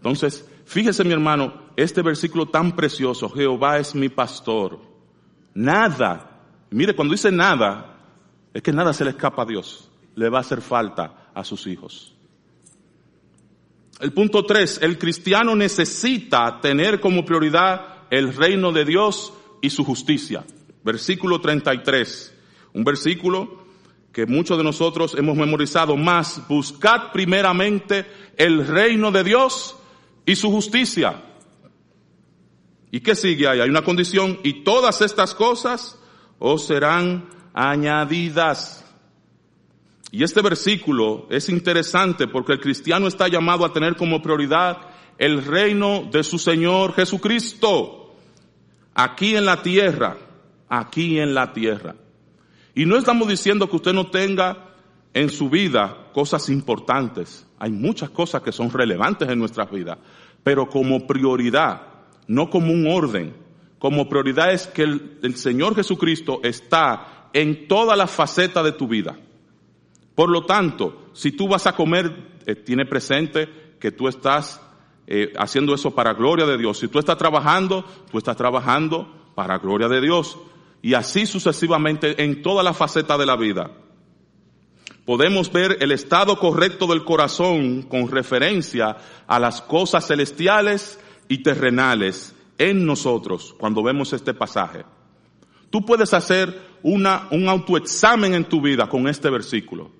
Entonces, 0.02 0.50
fíjese 0.66 1.04
mi 1.04 1.14
hermano, 1.14 1.54
este 1.76 2.02
versículo 2.02 2.48
tan 2.48 2.76
precioso, 2.76 3.30
Jehová 3.30 3.78
es 3.78 3.94
mi 3.94 4.10
pastor. 4.10 4.80
Nada, 5.54 6.42
mire, 6.72 6.96
cuando 6.96 7.12
dice 7.12 7.32
nada, 7.32 8.00
es 8.52 8.64
que 8.64 8.74
nada 8.74 8.94
se 8.94 9.04
le 9.04 9.12
escapa 9.12 9.44
a 9.44 9.46
Dios. 9.46 9.92
Le 10.16 10.28
va 10.28 10.40
a 10.40 10.42
hacer 10.42 10.62
falta 10.62 11.30
a 11.36 11.44
sus 11.44 11.68
hijos. 11.68 12.16
El 14.00 14.12
punto 14.12 14.44
tres, 14.44 14.80
el 14.82 14.98
cristiano 14.98 15.56
necesita 15.56 16.60
tener 16.62 17.00
como 17.00 17.24
prioridad 17.24 18.08
el 18.10 18.34
reino 18.34 18.72
de 18.72 18.86
Dios 18.86 19.32
y 19.62 19.70
su 19.70 19.84
justicia. 19.84 20.44
Versículo 20.84 21.40
33. 21.40 22.36
Un 22.74 22.84
versículo 22.84 23.62
que 24.12 24.26
muchos 24.26 24.58
de 24.58 24.64
nosotros 24.64 25.16
hemos 25.16 25.38
memorizado 25.38 25.96
más. 25.96 26.42
Buscad 26.48 27.12
primeramente 27.14 28.08
el 28.36 28.66
reino 28.66 29.12
de 29.12 29.24
Dios 29.24 29.78
y 30.26 30.36
su 30.36 30.50
justicia. 30.52 31.24
¿Y 32.92 33.00
qué 33.00 33.16
sigue 33.16 33.48
ahí? 33.48 33.60
Hay 33.60 33.70
una 33.70 33.84
condición 33.84 34.40
y 34.44 34.64
todas 34.64 35.02
estas 35.02 35.34
cosas 35.34 35.98
os 36.40 36.66
serán 36.66 37.30
añadidas. 37.54 38.86
Y 40.12 40.24
este 40.24 40.42
versículo 40.42 41.28
es 41.30 41.48
interesante 41.48 42.28
porque 42.28 42.54
el 42.54 42.60
cristiano 42.60 43.08
está 43.08 43.28
llamado 43.30 43.66
a 43.66 43.72
tener 43.72 43.96
como 43.96 44.22
prioridad 44.22 44.90
el 45.18 45.44
reino 45.46 46.10
de 46.12 46.24
su 46.24 46.38
Señor 46.38 46.94
Jesucristo. 46.94 48.14
Aquí 48.94 49.36
en 49.36 49.46
la 49.46 49.62
tierra 49.62 50.18
aquí 50.72 51.20
en 51.20 51.34
la 51.34 51.52
tierra. 51.52 51.96
Y 52.74 52.86
no 52.86 52.98
estamos 52.98 53.28
diciendo 53.28 53.70
que 53.70 53.76
usted 53.76 53.94
no 53.94 54.10
tenga 54.10 54.70
en 55.14 55.30
su 55.30 55.50
vida 55.50 56.08
cosas 56.14 56.48
importantes. 56.48 57.46
Hay 57.62 57.70
muchas 57.70 58.10
cosas 58.10 58.42
que 58.42 58.52
son 58.52 58.72
relevantes 58.72 59.30
en 59.30 59.38
nuestras 59.38 59.70
vidas, 59.70 60.00
pero 60.44 60.68
como 60.68 61.06
prioridad, 61.06 61.84
no 62.26 62.50
como 62.50 62.74
un 62.74 62.88
orden. 62.88 63.36
Como 63.78 64.10
prioridad 64.10 64.52
es 64.52 64.66
que 64.66 64.82
el, 64.82 65.36
Señor 65.36 65.76
Jesucristo 65.76 66.40
está 66.42 67.30
en 67.34 67.68
toda 67.68 67.96
la 67.96 68.08
faceta 68.08 68.64
de 68.64 68.72
tu 68.72 68.88
vida. 68.88 69.16
Por 70.16 70.32
lo 70.32 70.44
tanto, 70.44 71.12
si 71.14 71.34
tú 71.34 71.48
vas 71.48 71.68
a 71.68 71.76
comer, 71.76 72.40
eh, 72.48 72.56
tiene 72.56 72.88
presente 72.88 73.76
que 73.80 73.92
tú 73.92 74.08
estás 74.08 74.60
eh, 75.06 75.32
haciendo 75.38 75.76
eso 75.76 75.94
para 75.94 76.16
gloria 76.16 76.48
de 76.48 76.58
Dios. 76.58 76.80
Si 76.80 76.88
tú 76.88 76.98
estás 76.98 77.18
trabajando, 77.18 77.86
tú 78.12 78.18
estás 78.18 78.36
trabajando 78.38 79.08
para 79.36 79.60
gloria 79.60 79.88
de 79.88 80.02
Dios. 80.02 80.36
Y 80.82 80.96
así 80.96 81.28
sucesivamente 81.28 82.24
en 82.24 82.42
toda 82.42 82.64
la 82.64 82.74
faceta 82.74 83.20
de 83.20 83.28
la 83.28 83.36
vida. 83.36 83.70
Podemos 85.06 85.52
ver 85.52 85.78
el 85.80 85.92
estado 85.92 86.38
correcto 86.38 86.88
del 86.88 87.04
corazón 87.04 87.82
con 87.84 88.10
referencia 88.10 88.98
a 89.28 89.40
las 89.40 89.62
cosas 89.62 90.08
celestiales 90.08 91.00
y 91.28 91.40
terrenales 91.40 92.36
en 92.58 92.86
nosotros 92.86 93.56
cuando 93.58 93.82
vemos 93.82 94.14
este 94.14 94.34
pasaje. 94.34 94.86
Tú 95.72 95.86
puedes 95.86 96.14
hacer 96.14 96.62
una, 96.84 97.28
un 97.32 97.50
autoexamen 97.50 98.34
en 98.34 98.46
tu 98.46 98.62
vida 98.62 98.88
con 98.88 99.08
este 99.08 99.30
versículo. 99.30 99.92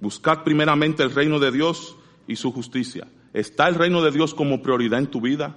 Buscar 0.00 0.44
primeramente 0.44 1.02
el 1.02 1.14
reino 1.14 1.38
de 1.38 1.50
Dios 1.50 1.96
y 2.26 2.36
su 2.36 2.52
justicia. 2.52 3.08
¿Está 3.32 3.68
el 3.68 3.74
reino 3.74 4.02
de 4.02 4.10
Dios 4.10 4.34
como 4.34 4.62
prioridad 4.62 4.98
en 4.98 5.06
tu 5.06 5.20
vida? 5.20 5.56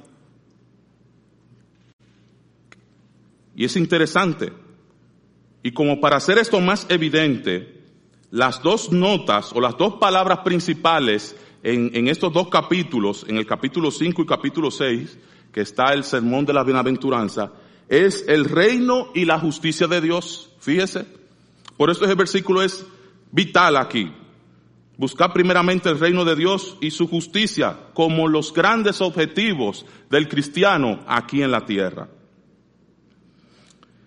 Y 3.56 3.66
es 3.66 3.76
interesante. 3.76 4.54
Y 5.64 5.72
como 5.72 6.00
para 6.00 6.18
hacer 6.18 6.38
esto 6.38 6.60
más 6.62 6.86
evidente, 6.90 7.81
las 8.32 8.64
dos 8.64 8.92
notas 8.92 9.52
o 9.54 9.62
las 9.62 9.78
dos 9.78 9.96
palabras 9.96 10.40
principales 10.40 11.36
en, 11.64 12.08
estos 12.08 12.34
dos 12.34 12.48
capítulos, 12.48 13.26
en 13.28 13.38
el 13.38 13.46
capítulo 13.46 13.92
5 13.92 14.22
y 14.22 14.26
capítulo 14.26 14.72
6, 14.72 15.18
que 15.52 15.62
está 15.62 15.94
el 15.94 16.04
sermón 16.04 16.46
de 16.46 16.54
la 16.54 16.64
bienaventuranza, 16.64 17.52
es 17.88 18.26
el 18.28 18.46
reino 18.46 19.10
y 19.14 19.26
la 19.26 19.38
justicia 19.38 19.86
de 19.88 20.02
Dios. 20.02 20.50
Fíjese. 20.60 21.06
Por 21.78 21.92
eso 21.92 22.06
ese 22.06 22.16
versículo 22.16 22.64
es 22.64 22.86
vital 23.32 23.76
aquí. 23.76 24.12
Buscar 24.98 25.34
primeramente 25.34 25.90
el 25.90 26.00
reino 26.00 26.24
de 26.24 26.36
Dios 26.36 26.78
y 26.80 26.92
su 26.92 27.08
justicia 27.08 27.78
como 27.94 28.28
los 28.28 28.54
grandes 28.54 29.02
objetivos 29.02 29.86
del 30.10 30.30
cristiano 30.30 31.04
aquí 31.08 31.44
en 31.44 31.52
la 31.52 31.66
tierra. 31.66 32.08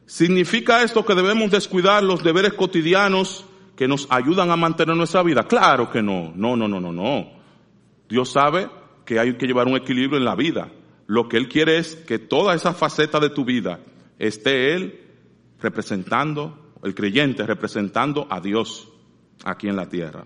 ¿Significa 0.07 0.83
esto 0.83 1.05
que 1.05 1.15
debemos 1.15 1.51
descuidar 1.51 2.03
los 2.03 2.23
deberes 2.23 2.55
cotidianos 2.55 3.45
que 3.77 3.89
nos 3.89 4.07
ayudan 4.11 4.51
a 4.51 4.57
mantener 4.57 4.97
nuestra 4.97 5.23
vida? 5.23 5.45
Claro 5.45 5.91
que 5.91 6.03
no. 6.03 6.33
No, 6.35 6.57
no, 6.57 6.69
no, 6.69 6.81
no, 6.81 6.93
no. 6.93 7.31
Dios 8.09 8.31
sabe 8.31 8.69
que 9.05 9.19
hay 9.19 9.37
que 9.37 9.47
llevar 9.47 9.67
un 9.67 9.77
equilibrio 9.77 10.19
en 10.19 10.25
la 10.25 10.37
vida. 10.37 10.71
Lo 11.07 11.29
que 11.29 11.37
Él 11.37 11.49
quiere 11.49 11.79
es 11.79 11.97
que 11.97 12.19
toda 12.19 12.55
esa 12.55 12.73
faceta 12.73 13.21
de 13.21 13.31
tu 13.31 13.45
vida 13.45 13.81
esté 14.19 14.75
Él 14.75 15.01
representando, 15.61 16.73
el 16.83 16.95
creyente 16.95 17.47
representando 17.47 18.27
a 18.31 18.41
Dios 18.41 18.89
aquí 19.45 19.69
en 19.69 19.77
la 19.77 19.89
tierra. 19.89 20.25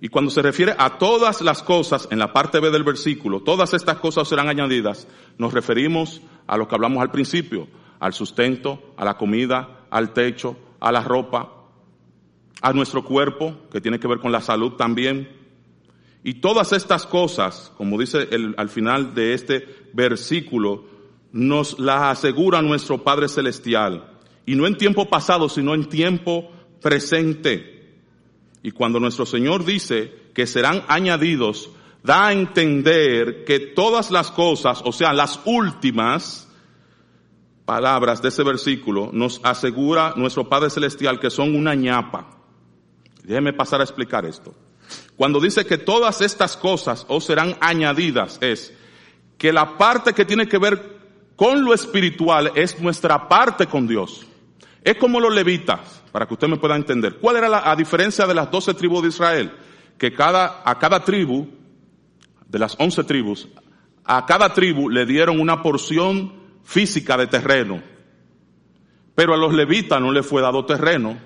Y 0.00 0.08
cuando 0.08 0.30
se 0.30 0.40
refiere 0.40 0.74
a 0.78 0.98
todas 0.98 1.42
las 1.42 1.62
cosas, 1.62 2.08
en 2.10 2.18
la 2.18 2.32
parte 2.32 2.58
B 2.58 2.70
del 2.70 2.84
versículo, 2.84 3.42
todas 3.42 3.74
estas 3.74 3.98
cosas 3.98 4.28
serán 4.28 4.48
añadidas, 4.48 5.06
nos 5.36 5.52
referimos 5.52 6.22
a 6.46 6.56
lo 6.56 6.66
que 6.66 6.74
hablamos 6.74 7.02
al 7.02 7.10
principio, 7.10 7.68
al 7.98 8.14
sustento, 8.14 8.94
a 8.96 9.04
la 9.04 9.18
comida, 9.18 9.86
al 9.90 10.14
techo, 10.14 10.56
a 10.80 10.90
la 10.90 11.02
ropa, 11.02 11.59
a 12.60 12.72
nuestro 12.72 13.04
cuerpo, 13.04 13.56
que 13.70 13.80
tiene 13.80 13.98
que 13.98 14.08
ver 14.08 14.18
con 14.18 14.32
la 14.32 14.40
salud 14.40 14.72
también. 14.72 15.28
Y 16.22 16.34
todas 16.34 16.72
estas 16.72 17.06
cosas, 17.06 17.72
como 17.76 17.98
dice 17.98 18.28
el, 18.30 18.54
al 18.58 18.68
final 18.68 19.14
de 19.14 19.34
este 19.34 19.66
versículo, 19.92 20.84
nos 21.32 21.78
las 21.78 22.18
asegura 22.18 22.60
nuestro 22.60 23.02
Padre 23.02 23.28
Celestial. 23.28 24.18
Y 24.44 24.54
no 24.54 24.66
en 24.66 24.76
tiempo 24.76 25.08
pasado, 25.08 25.48
sino 25.48 25.74
en 25.74 25.88
tiempo 25.88 26.50
presente. 26.82 27.96
Y 28.62 28.72
cuando 28.72 29.00
nuestro 29.00 29.24
Señor 29.24 29.64
dice 29.64 30.12
que 30.34 30.46
serán 30.46 30.82
añadidos, 30.88 31.70
da 32.02 32.28
a 32.28 32.32
entender 32.32 33.44
que 33.44 33.58
todas 33.60 34.10
las 34.10 34.30
cosas, 34.30 34.82
o 34.84 34.92
sea, 34.92 35.12
las 35.12 35.40
últimas, 35.44 36.50
palabras 37.70 38.20
de 38.20 38.30
ese 38.30 38.42
versículo 38.42 39.10
nos 39.12 39.40
asegura 39.44 40.14
nuestro 40.16 40.48
Padre 40.48 40.70
Celestial 40.70 41.20
que 41.20 41.30
son 41.30 41.54
una 41.54 41.76
ñapa. 41.76 42.39
Déjeme 43.24 43.52
pasar 43.52 43.80
a 43.80 43.84
explicar 43.84 44.24
esto. 44.24 44.54
Cuando 45.16 45.40
dice 45.40 45.66
que 45.66 45.78
todas 45.78 46.20
estas 46.20 46.56
cosas 46.56 47.04
os 47.08 47.24
serán 47.24 47.56
añadidas, 47.60 48.38
es 48.40 48.72
que 49.38 49.52
la 49.52 49.78
parte 49.78 50.12
que 50.12 50.24
tiene 50.24 50.48
que 50.48 50.58
ver 50.58 50.98
con 51.36 51.64
lo 51.64 51.72
espiritual 51.72 52.52
es 52.54 52.80
nuestra 52.80 53.28
parte 53.28 53.66
con 53.66 53.86
Dios. 53.86 54.26
Es 54.82 54.96
como 54.96 55.20
los 55.20 55.34
levitas, 55.34 56.02
para 56.10 56.26
que 56.26 56.34
usted 56.34 56.48
me 56.48 56.56
pueda 56.56 56.76
entender. 56.76 57.18
¿Cuál 57.18 57.36
era 57.36 57.48
la 57.48 57.76
diferencia 57.76 58.26
de 58.26 58.34
las 58.34 58.50
doce 58.50 58.74
tribus 58.74 59.02
de 59.02 59.08
Israel? 59.08 59.52
Que 59.98 60.12
cada, 60.12 60.62
a 60.64 60.78
cada 60.78 61.04
tribu, 61.04 61.46
de 62.46 62.58
las 62.58 62.76
once 62.78 63.04
tribus, 63.04 63.48
a 64.04 64.26
cada 64.26 64.52
tribu 64.52 64.88
le 64.88 65.06
dieron 65.06 65.38
una 65.38 65.62
porción 65.62 66.32
física 66.64 67.16
de 67.16 67.26
terreno. 67.26 67.82
Pero 69.14 69.34
a 69.34 69.36
los 69.36 69.52
levitas 69.52 70.00
no 70.00 70.12
les 70.12 70.26
fue 70.26 70.42
dado 70.42 70.64
terreno, 70.64 71.18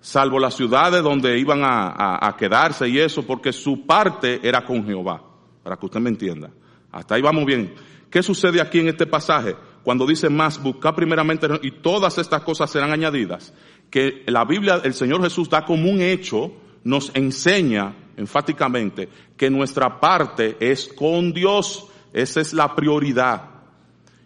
salvo 0.00 0.38
las 0.38 0.54
ciudades 0.54 1.02
donde 1.02 1.38
iban 1.38 1.60
a, 1.62 2.34
quedarse 2.38 2.88
y 2.88 2.98
eso, 2.98 3.26
porque 3.26 3.52
su 3.52 3.86
parte 3.86 4.40
era 4.42 4.64
con 4.64 4.84
Jehová, 4.84 5.22
para 5.62 5.76
que 5.76 5.86
usted 5.86 6.00
me 6.00 6.10
entienda. 6.10 6.50
Hasta 6.90 7.14
ahí 7.14 7.22
vamos 7.22 7.44
bien. 7.44 7.74
¿Qué 8.10 8.22
sucede 8.22 8.60
aquí 8.60 8.80
en 8.80 8.88
este 8.88 9.06
pasaje? 9.06 9.54
Cuando 9.84 10.06
dice 10.06 10.28
más, 10.28 10.60
buscar 10.60 10.94
primeramente 10.94 11.46
y 11.62 11.70
todas 11.70 12.18
estas 12.18 12.42
cosas 12.42 12.70
serán 12.70 12.92
añadidas. 12.92 13.52
Que 13.90 14.24
la 14.26 14.44
Biblia, 14.44 14.80
el 14.82 14.94
Señor 14.94 15.22
Jesús 15.22 15.48
da 15.48 15.64
como 15.64 15.90
un 15.90 16.00
hecho, 16.00 16.52
nos 16.82 17.10
enseña 17.14 17.94
enfáticamente 18.16 19.08
que 19.36 19.50
nuestra 19.50 20.00
parte 20.00 20.56
es 20.60 20.88
con 20.88 21.32
Dios. 21.32 21.86
Esa 22.12 22.40
es 22.40 22.52
la 22.52 22.74
prioridad. 22.74 23.42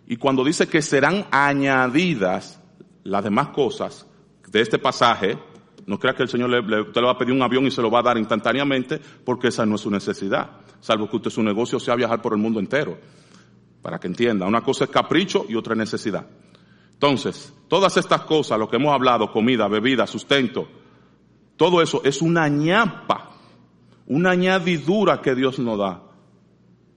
Y 0.06 0.16
cuando 0.16 0.44
dice 0.44 0.68
que 0.68 0.82
serán 0.82 1.26
añadidas 1.30 2.60
las 3.02 3.24
demás 3.24 3.48
cosas 3.48 4.06
de 4.48 4.60
este 4.60 4.78
pasaje, 4.78 5.38
no 5.87 5.99
crea 5.99 6.14
que 6.14 6.23
el 6.23 6.29
Señor 6.29 6.51
le, 6.51 6.62
le 6.62 7.01
va 7.01 7.11
a 7.11 7.18
pedir 7.18 7.35
un 7.35 7.42
avión 7.42 7.66
y 7.66 7.70
se 7.70 7.83
lo 7.83 7.90
va 7.90 8.01
a 8.01 8.03
dar 8.03 8.18
instantáneamente, 8.18 9.01
porque 9.25 9.49
esa 9.49 9.66
no 9.66 9.75
es 9.75 9.83
su 9.83 9.90
necesidad, 9.90 10.51
salvo 10.81 11.09
que 11.09 11.16
usted 11.16 11.31
su 11.31 11.42
negocio 11.42 11.79
sea 11.79 11.94
viajar 11.94 12.23
por 12.23 12.33
el 12.33 12.38
mundo 12.38 12.61
entero, 12.61 12.99
para 13.83 13.99
que 13.99 14.07
entienda. 14.07 14.47
Una 14.47 14.62
cosa 14.62 14.85
es 14.85 14.90
capricho 14.90 15.44
y 15.49 15.57
otra 15.57 15.75
es 15.75 15.79
necesidad. 15.79 16.27
Entonces, 16.92 17.53
todas 17.68 17.97
estas 17.97 18.23
cosas, 18.23 18.59
lo 18.59 18.68
que 18.68 18.77
hemos 18.77 18.94
hablado, 18.94 19.31
comida, 19.31 19.68
bebida, 19.68 20.07
sustento, 20.07 20.68
todo 21.57 21.83
eso 21.83 22.01
es 22.05 22.23
una 22.23 22.49
ñapa, 22.49 23.33
una 24.07 24.31
añadidura 24.31 25.20
que 25.20 25.35
Dios 25.35 25.59
nos 25.59 25.79
da. 25.79 26.03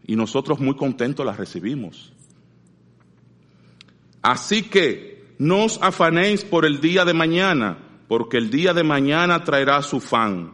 Y 0.05 0.15
nosotros 0.15 0.59
muy 0.59 0.75
contentos 0.75 1.25
las 1.25 1.37
recibimos. 1.37 2.13
Así 4.21 4.63
que 4.63 5.35
no 5.39 5.65
os 5.65 5.79
afanéis 5.81 6.43
por 6.45 6.65
el 6.65 6.79
día 6.79 7.05
de 7.05 7.13
mañana, 7.13 7.77
porque 8.07 8.37
el 8.37 8.49
día 8.49 8.73
de 8.73 8.83
mañana 8.83 9.43
traerá 9.43 9.81
su 9.81 9.99
fan. 9.99 10.53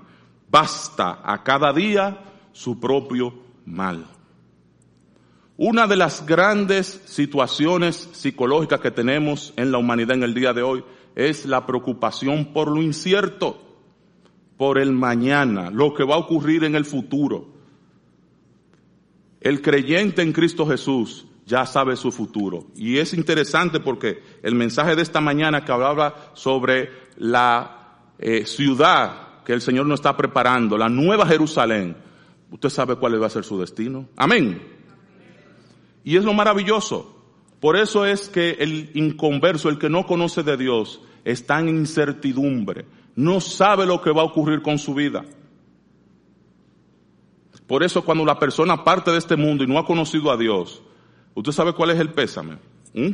Basta 0.49 1.21
a 1.23 1.43
cada 1.43 1.73
día 1.73 2.23
su 2.51 2.79
propio 2.79 3.33
mal. 3.65 4.07
Una 5.57 5.85
de 5.85 5.95
las 5.95 6.25
grandes 6.25 7.01
situaciones 7.05 8.09
psicológicas 8.13 8.79
que 8.79 8.91
tenemos 8.91 9.53
en 9.55 9.71
la 9.71 9.77
humanidad 9.77 10.17
en 10.17 10.23
el 10.23 10.33
día 10.33 10.51
de 10.53 10.63
hoy 10.63 10.83
es 11.15 11.45
la 11.45 11.65
preocupación 11.65 12.53
por 12.53 12.69
lo 12.69 12.81
incierto, 12.81 13.61
por 14.57 14.79
el 14.79 14.91
mañana, 14.91 15.69
lo 15.69 15.93
que 15.93 16.03
va 16.03 16.15
a 16.15 16.19
ocurrir 16.19 16.63
en 16.63 16.75
el 16.75 16.85
futuro. 16.85 17.53
El 19.41 19.61
creyente 19.61 20.21
en 20.21 20.33
Cristo 20.33 20.65
Jesús 20.65 21.27
ya 21.45 21.65
sabe 21.65 21.95
su 21.95 22.11
futuro. 22.11 22.67
Y 22.75 22.97
es 22.97 23.13
interesante 23.13 23.79
porque 23.79 24.21
el 24.41 24.55
mensaje 24.55 24.95
de 24.95 25.01
esta 25.01 25.21
mañana 25.21 25.65
que 25.65 25.71
hablaba 25.71 26.31
sobre 26.33 26.89
la 27.17 27.99
eh, 28.19 28.45
ciudad 28.45 29.43
que 29.45 29.53
el 29.53 29.61
Señor 29.61 29.85
nos 29.85 29.99
está 29.99 30.15
preparando, 30.15 30.77
la 30.77 30.89
nueva 30.89 31.25
Jerusalén, 31.25 31.97
usted 32.51 32.69
sabe 32.69 32.95
cuál 32.95 33.21
va 33.21 33.27
a 33.27 33.29
ser 33.29 33.43
su 33.43 33.59
destino. 33.59 34.07
Amén. 34.15 34.61
Y 36.03 36.17
es 36.17 36.23
lo 36.23 36.33
maravilloso. 36.33 37.09
Por 37.59 37.77
eso 37.77 38.05
es 38.05 38.29
que 38.29 38.51
el 38.59 38.91
inconverso, 38.93 39.69
el 39.69 39.79
que 39.79 39.89
no 39.89 40.05
conoce 40.05 40.43
de 40.43 40.57
Dios, 40.57 41.01
está 41.23 41.59
en 41.59 41.69
incertidumbre. 41.69 42.85
No 43.15 43.39
sabe 43.39 43.85
lo 43.85 44.01
que 44.01 44.11
va 44.11 44.21
a 44.21 44.25
ocurrir 44.25 44.61
con 44.61 44.77
su 44.77 44.93
vida. 44.93 45.23
Por 47.67 47.83
eso 47.83 48.03
cuando 48.03 48.25
la 48.25 48.39
persona 48.39 48.83
parte 48.83 49.11
de 49.11 49.17
este 49.17 49.37
mundo 49.37 49.63
y 49.63 49.67
no 49.67 49.79
ha 49.79 49.85
conocido 49.85 50.31
a 50.31 50.37
Dios, 50.37 50.81
¿Usted 51.35 51.51
sabe 51.51 51.73
cuál 51.73 51.91
es 51.91 51.99
el 51.99 52.09
pésame? 52.09 52.57
¿Mm? 52.93 53.09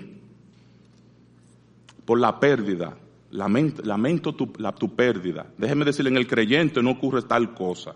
Por 2.06 2.20
la 2.20 2.40
pérdida. 2.40 2.98
Lamento, 3.32 3.84
lamento 3.84 4.34
tu, 4.34 4.52
la, 4.58 4.74
tu 4.74 4.96
pérdida. 4.96 5.48
Déjeme 5.58 5.86
decirle, 5.86 6.10
en 6.10 6.18
el 6.18 6.28
creyente 6.28 6.82
no 6.82 6.92
ocurre 6.92 7.22
tal 7.22 7.54
cosa. 7.54 7.96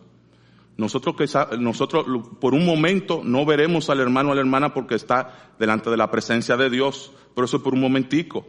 Nosotros, 0.78 1.16
que, 1.16 1.58
nosotros 1.60 2.06
por 2.40 2.54
un 2.54 2.66
momento 2.66 3.22
no 3.24 3.46
veremos 3.46 3.90
al 3.90 4.00
hermano 4.00 4.30
o 4.30 4.32
a 4.32 4.36
la 4.36 4.42
hermana 4.42 4.74
porque 4.74 4.96
está 4.96 5.54
delante 5.60 5.90
de 5.90 5.98
la 5.98 6.10
presencia 6.10 6.58
de 6.58 6.70
Dios, 6.70 7.12
pero 7.36 7.46
eso 7.46 7.62
por 7.62 7.74
un 7.74 7.82
momentico. 7.82 8.46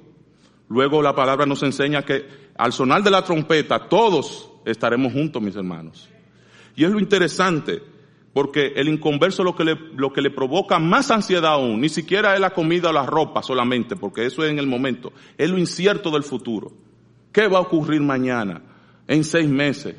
Luego 0.69 1.03
la 1.03 1.15
palabra 1.15 1.45
nos 1.45 1.63
enseña 1.63 2.03
que 2.03 2.27
al 2.57 2.73
sonar 2.73 3.03
de 3.03 3.11
la 3.11 3.25
trompeta 3.25 3.89
todos 3.89 4.51
estaremos 4.65 5.13
juntos, 5.13 5.43
mis 5.43 5.57
hermanos. 5.57 6.09
Y 6.77 6.85
es 6.85 6.91
lo 6.91 6.99
interesante, 6.99 7.83
porque 8.35 8.73
el 8.75 8.89
inconverso 8.89 9.45
lo 9.45 9.55
que 9.55 9.65
le, 9.65 9.77
lo 9.95 10.13
que 10.13 10.21
le 10.21 10.31
provoca 10.31 10.81
más 10.81 11.13
ansiedad 11.13 11.53
aún, 11.53 11.81
ni 11.81 11.89
siquiera 11.89 12.35
es 12.35 12.41
la 12.41 12.51
comida 12.51 12.91
o 12.91 12.93
la 12.93 13.07
ropa 13.07 13.45
solamente, 13.45 13.95
porque 13.95 14.27
eso 14.27 14.45
es 14.45 14.51
en 14.51 14.59
el 14.59 14.67
momento, 14.67 15.13
es 15.39 15.49
lo 15.49 15.57
incierto 15.57 16.11
del 16.11 16.25
futuro. 16.25 16.73
¿Qué 17.31 17.47
va 17.47 17.59
a 17.59 17.63
ocurrir 17.63 18.01
mañana? 18.01 18.61
En 19.07 19.23
seis 19.23 19.49
meses. 19.49 19.95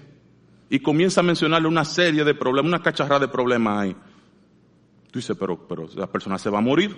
Y 0.70 0.80
comienza 0.80 1.22
a 1.22 1.24
mencionarle 1.24 1.70
una 1.70 1.86
serie 1.86 2.26
de 2.26 2.36
problemas, 2.36 2.68
una 2.68 2.84
cacharrada 2.84 3.22
de 3.22 3.28
problemas 3.30 3.80
ahí. 3.80 3.96
Tú 5.12 5.20
dices, 5.20 5.38
pero, 5.40 5.66
pero 5.66 5.88
la 5.96 6.12
persona 6.12 6.38
se 6.38 6.50
va 6.50 6.58
a 6.58 6.62
morir. 6.62 6.94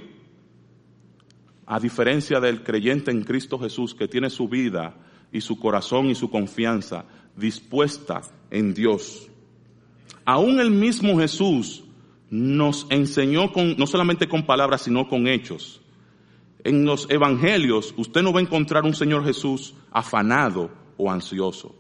A 1.68 1.80
diferencia 1.80 2.40
del 2.40 2.64
creyente 2.64 3.12
en 3.12 3.24
Cristo 3.24 3.60
Jesús 3.60 3.94
que 3.94 4.08
tiene 4.08 4.32
su 4.32 4.48
vida 4.50 4.96
y 5.32 5.42
su 5.42 5.60
corazón 5.60 6.08
y 6.08 6.16
su 6.16 6.32
confianza 6.32 7.06
dispuesta 7.36 8.22
en 8.50 8.74
Dios. 8.74 9.30
Aún 10.28 10.60
el 10.60 10.72
mismo 10.72 11.18
Jesús 11.18 11.86
nos 12.30 12.86
enseñó 12.90 13.54
con, 13.54 13.78
no 13.78 13.88
solamente 13.88 14.28
con 14.28 14.46
palabras, 14.46 14.82
sino 14.82 15.08
con 15.08 15.26
hechos. 15.26 15.80
En 16.66 16.84
los 16.84 17.10
evangelios 17.10 17.94
usted 17.96 18.22
no 18.22 18.34
va 18.34 18.40
a 18.40 18.44
encontrar 18.44 18.84
un 18.84 18.94
Señor 18.94 19.24
Jesús 19.24 19.74
afanado 19.90 20.70
o 20.98 21.10
ansioso. 21.10 21.74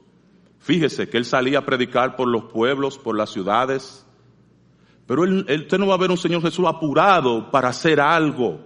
Fíjese 0.60 1.10
que 1.10 1.18
él 1.18 1.26
salía 1.26 1.60
a 1.60 1.66
predicar 1.66 2.16
por 2.16 2.30
los 2.30 2.46
pueblos, 2.46 2.98
por 2.98 3.18
las 3.18 3.32
ciudades, 3.32 4.06
pero 5.06 5.26
él, 5.26 5.46
usted 5.50 5.78
no 5.78 5.88
va 5.88 5.96
a 5.96 5.98
ver 6.00 6.12
un 6.12 6.18
Señor 6.18 6.42
Jesús 6.42 6.66
apurado 6.66 7.52
para 7.52 7.68
hacer 7.68 8.00
algo, 8.00 8.62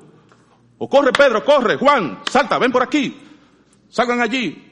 o 0.78 0.88
corre 0.88 1.12
Pedro, 1.12 1.44
corre, 1.44 1.78
Juan, 1.78 2.20
salta, 2.30 2.60
ven 2.60 2.72
por 2.72 2.84
aquí, 2.84 3.18
salgan 3.90 4.22
allí. 4.22 4.71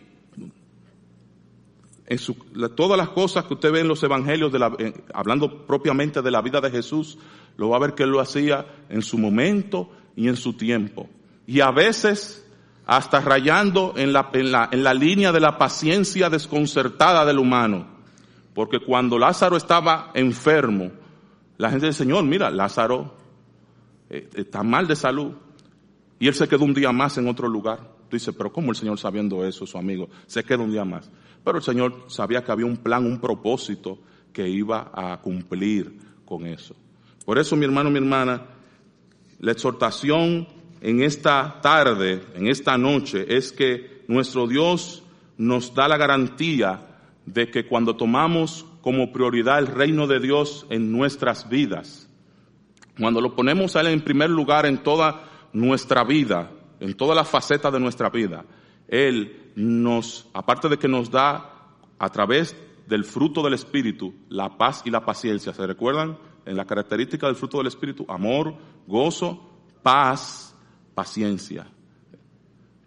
En 2.09 2.75
todas 2.75 2.97
las 2.97 3.09
cosas 3.09 3.45
que 3.45 3.53
usted 3.53 3.71
ve 3.71 3.81
en 3.81 3.87
los 3.87 4.01
evangelios, 4.01 4.51
de 4.51 4.59
la, 4.59 4.75
hablando 5.13 5.65
propiamente 5.67 6.21
de 6.21 6.31
la 6.31 6.41
vida 6.41 6.59
de 6.59 6.71
Jesús, 6.71 7.19
lo 7.55 7.69
va 7.69 7.77
a 7.77 7.79
ver 7.79 7.93
que 7.93 8.03
él 8.03 8.09
lo 8.09 8.19
hacía 8.19 8.65
en 8.89 9.03
su 9.03 9.17
momento 9.19 9.91
y 10.15 10.27
en 10.27 10.35
su 10.35 10.53
tiempo. 10.53 11.07
Y 11.45 11.61
a 11.61 11.69
veces 11.69 12.45
hasta 12.87 13.21
rayando 13.21 13.93
en 13.95 14.11
la, 14.11 14.31
en 14.33 14.51
la, 14.51 14.67
en 14.71 14.83
la 14.83 14.95
línea 14.95 15.31
de 15.31 15.39
la 15.39 15.59
paciencia 15.59 16.27
desconcertada 16.31 17.23
del 17.23 17.37
humano. 17.37 17.85
Porque 18.55 18.79
cuando 18.79 19.19
Lázaro 19.19 19.55
estaba 19.55 20.09
enfermo, 20.15 20.89
la 21.57 21.69
gente 21.69 21.85
dice, 21.85 21.99
Señor, 21.99 22.23
mira, 22.23 22.49
Lázaro 22.49 23.13
eh, 24.09 24.27
está 24.33 24.63
mal 24.63 24.87
de 24.87 24.95
salud. 24.95 25.33
Y 26.19 26.27
él 26.27 26.33
se 26.33 26.47
quedó 26.47 26.65
un 26.65 26.73
día 26.73 26.91
más 26.91 27.19
en 27.19 27.27
otro 27.27 27.47
lugar. 27.47 27.79
Tú 28.09 28.15
dices, 28.15 28.33
pero 28.35 28.51
¿cómo 28.51 28.71
el 28.71 28.75
Señor 28.75 28.97
sabiendo 28.97 29.45
eso, 29.45 29.67
su 29.67 29.77
amigo? 29.77 30.09
Se 30.25 30.43
queda 30.43 30.63
un 30.63 30.71
día 30.71 30.83
más. 30.83 31.11
Pero 31.43 31.57
el 31.57 31.63
Señor 31.63 32.05
sabía 32.07 32.43
que 32.43 32.51
había 32.51 32.65
un 32.65 32.77
plan, 32.77 33.05
un 33.05 33.19
propósito 33.19 33.99
que 34.33 34.47
iba 34.47 34.91
a 34.93 35.19
cumplir 35.21 35.97
con 36.25 36.45
eso. 36.45 36.75
Por 37.25 37.37
eso, 37.39 37.55
mi 37.55 37.65
hermano, 37.65 37.89
mi 37.89 37.97
hermana, 37.97 38.45
la 39.39 39.51
exhortación 39.51 40.47
en 40.81 41.01
esta 41.01 41.59
tarde, 41.61 42.21
en 42.35 42.47
esta 42.47 42.77
noche, 42.77 43.25
es 43.35 43.51
que 43.51 44.03
nuestro 44.07 44.47
Dios 44.47 45.03
nos 45.37 45.73
da 45.73 45.87
la 45.87 45.97
garantía 45.97 46.81
de 47.25 47.49
que 47.49 47.65
cuando 47.65 47.95
tomamos 47.95 48.65
como 48.81 49.11
prioridad 49.11 49.59
el 49.59 49.67
reino 49.67 50.07
de 50.07 50.19
Dios 50.19 50.65
en 50.69 50.91
nuestras 50.91 51.49
vidas, 51.49 52.09
cuando 52.97 53.21
lo 53.21 53.35
ponemos 53.35 53.75
a 53.75 53.81
Él 53.81 53.87
en 53.87 54.01
primer 54.01 54.29
lugar 54.29 54.65
en 54.65 54.83
toda 54.83 55.29
nuestra 55.53 56.03
vida, 56.03 56.51
en 56.79 56.93
todas 56.95 57.15
las 57.15 57.29
facetas 57.29 57.71
de 57.71 57.79
nuestra 57.79 58.09
vida. 58.09 58.45
Él 58.87 59.48
nos, 59.59 60.27
aparte 60.33 60.69
de 60.69 60.77
que 60.77 60.87
nos 60.87 61.11
da 61.11 61.75
a 61.97 62.09
través 62.09 62.55
del 62.87 63.03
fruto 63.03 63.43
del 63.43 63.53
Espíritu, 63.53 64.13
la 64.29 64.57
paz 64.57 64.81
y 64.85 64.89
la 64.89 65.05
paciencia. 65.05 65.53
¿Se 65.53 65.67
recuerdan? 65.67 66.17
En 66.45 66.55
la 66.55 66.65
característica 66.65 67.27
del 67.27 67.35
fruto 67.35 67.57
del 67.57 67.67
Espíritu, 67.67 68.05
amor, 68.07 68.55
gozo, 68.87 69.47
paz, 69.83 70.55
paciencia. 70.95 71.67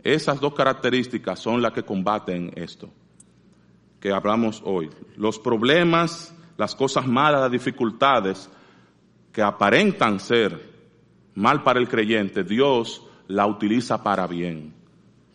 Esas 0.03 0.41
dos 0.41 0.55
características 0.55 1.39
son 1.39 1.63
las 1.63 1.73
que 1.73 1.85
combaten 1.85 2.53
esto 2.57 2.91
que 4.01 4.11
hablamos 4.11 4.61
hoy. 4.65 4.91
Los 5.17 5.39
problemas, 5.39 6.35
las 6.57 6.75
cosas 6.75 7.07
malas, 7.07 7.43
las 7.43 7.53
dificultades 7.53 8.51
que 9.33 9.43
aparentan 9.43 10.19
ser 10.19 10.73
mal 11.37 11.63
para 11.63 11.79
el 11.79 11.89
creyente, 11.89 12.43
Dios 12.43 13.07
la 13.29 13.47
utiliza 13.47 14.03
para 14.03 14.27
bien. 14.27 14.82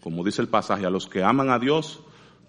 Como 0.08 0.24
dice 0.24 0.42
el 0.42 0.48
pasaje, 0.48 0.86
a 0.86 0.90
los 0.90 1.06
que 1.06 1.22
aman 1.22 1.50
a 1.50 1.60
Dios, 1.60 2.00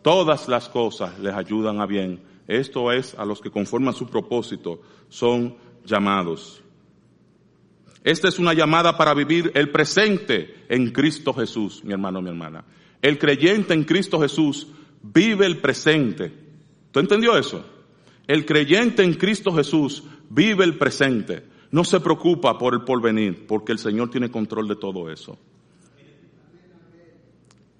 todas 0.02 0.46
las 0.46 0.68
cosas 0.68 1.18
les 1.18 1.34
ayudan 1.34 1.80
a 1.80 1.86
bien. 1.86 2.22
Esto 2.46 2.92
es 2.92 3.16
a 3.18 3.24
los 3.24 3.40
que 3.40 3.50
conforman 3.50 3.94
su 3.94 4.06
propósito 4.06 4.80
son 5.08 5.56
llamados. 5.84 6.62
Esta 8.04 8.28
es 8.28 8.38
una 8.38 8.54
llamada 8.54 8.96
para 8.96 9.12
vivir 9.12 9.50
el 9.56 9.72
presente 9.72 10.66
en 10.68 10.92
Cristo 10.92 11.34
Jesús, 11.34 11.82
mi 11.82 11.92
hermano, 11.92 12.22
mi 12.22 12.28
hermana. 12.28 12.64
El 13.02 13.18
creyente 13.18 13.74
en 13.74 13.82
Cristo 13.82 14.20
Jesús 14.20 14.68
vive 15.02 15.44
el 15.44 15.58
presente. 15.58 16.32
¿Tú 16.92 17.00
entendió 17.00 17.36
eso? 17.36 17.64
El 18.28 18.46
creyente 18.46 19.02
en 19.02 19.14
Cristo 19.14 19.50
Jesús 19.50 20.04
vive 20.30 20.62
el 20.62 20.78
presente 20.78 21.42
no 21.70 21.84
se 21.84 22.00
preocupa 22.00 22.56
por 22.56 22.74
el 22.74 22.82
porvenir, 22.82 23.46
porque 23.46 23.72
el 23.72 23.78
Señor 23.78 24.10
tiene 24.10 24.30
control 24.30 24.68
de 24.68 24.76
todo 24.76 25.10
eso. 25.10 25.38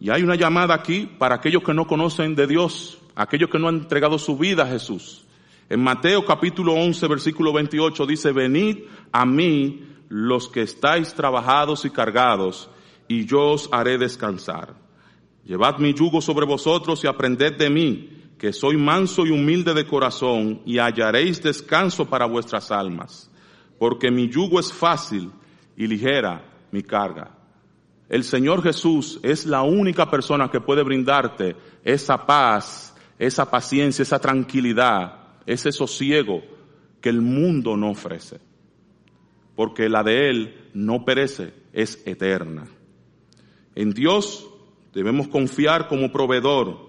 Y 0.01 0.11
hay 0.11 0.23
una 0.23 0.37
llamada 0.37 0.75
aquí 0.75 1.07
para 1.19 1.37
aquellos 1.37 1.63
que 1.63 1.75
no 1.75 1.87
conocen 1.87 2.35
de 2.35 2.47
Dios, 2.47 2.99
aquellos 3.15 3.51
que 3.51 3.59
no 3.59 3.69
han 3.69 3.77
entregado 3.77 4.19
su 4.19 4.37
vida 4.37 4.65
a 4.65 4.69
Jesús. 4.69 5.25
En 5.69 5.83
Mateo 5.83 6.25
capítulo 6.25 6.75
11, 6.75 7.09
versículo 7.09 7.53
28 7.53 8.07
dice, 8.07 8.33
venid 8.33 8.79
a 9.13 9.27
mí 9.27 9.85
los 10.09 10.49
que 10.49 10.63
estáis 10.63 11.13
trabajados 11.15 11.85
y 11.85 11.91
cargados, 11.91 12.71
y 13.09 13.27
yo 13.27 13.51
os 13.53 13.69
haré 13.73 13.99
descansar. 13.99 14.75
Llevad 15.45 15.79
mi 15.79 15.95
yugo 15.95 16.21
sobre 16.21 16.47
vosotros 16.47 17.03
y 17.05 17.07
aprended 17.07 17.57
de 17.57 17.71
mí, 17.71 18.11
que 18.39 18.53
soy 18.53 18.77
manso 18.77 19.27
y 19.27 19.31
humilde 19.31 19.75
de 19.75 19.87
corazón, 19.87 20.63
y 20.65 20.79
hallaréis 20.79 21.43
descanso 21.43 22.09
para 22.09 22.27
vuestras 22.27 22.71
almas 22.71 23.31
porque 23.79 24.11
mi 24.11 24.29
yugo 24.29 24.59
es 24.61 24.73
fácil 24.73 25.31
y 25.77 25.87
ligera 25.87 26.45
mi 26.73 26.83
carga. 26.83 27.38
El 28.09 28.25
Señor 28.25 28.63
Jesús 28.63 29.21
es 29.23 29.45
la 29.45 29.63
única 29.63 30.11
persona 30.11 30.51
que 30.51 30.61
puede 30.61 30.83
brindarte 30.83 31.57
esa 31.85 32.25
paz, 32.27 32.95
esa 33.19 33.51
paciencia, 33.51 34.03
esa 34.03 34.19
tranquilidad, 34.19 35.29
ese 35.45 35.73
sosiego 35.73 36.43
que 37.01 37.11
el 37.11 37.21
mundo 37.21 37.77
no 37.77 37.91
ofrece. 37.91 38.41
Porque 39.55 39.89
la 39.89 40.03
de 40.03 40.31
Él 40.31 40.71
no 40.73 41.05
perece, 41.05 41.53
es 41.73 42.03
eterna. 42.07 42.65
En 43.75 43.91
Dios 43.91 44.49
debemos 44.95 45.29
confiar 45.29 45.87
como 45.87 46.11
proveedor 46.11 46.89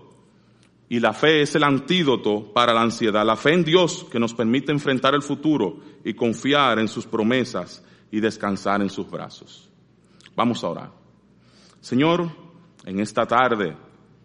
y 0.88 1.00
la 1.00 1.14
fe 1.14 1.42
es 1.42 1.54
el 1.54 1.64
antídoto 1.64 2.52
para 2.54 2.74
la 2.74 2.82
ansiedad. 2.82 3.26
La 3.26 3.36
fe 3.36 3.54
en 3.54 3.64
Dios 3.64 4.06
que 4.10 4.20
nos 4.20 4.34
permite 4.34 4.72
enfrentar 4.72 5.14
el 5.14 5.22
futuro 5.22 5.80
y 6.04 6.14
confiar 6.14 6.80
en 6.80 6.88
sus 6.88 7.06
promesas 7.06 7.84
y 8.10 8.20
descansar 8.20 8.82
en 8.82 8.90
sus 8.90 9.10
brazos. 9.10 9.70
Vamos 10.36 10.64
a 10.64 10.70
orar. 10.70 10.99
Señor, 11.82 12.30
en 12.86 13.00
esta 13.00 13.26
tarde 13.26 13.76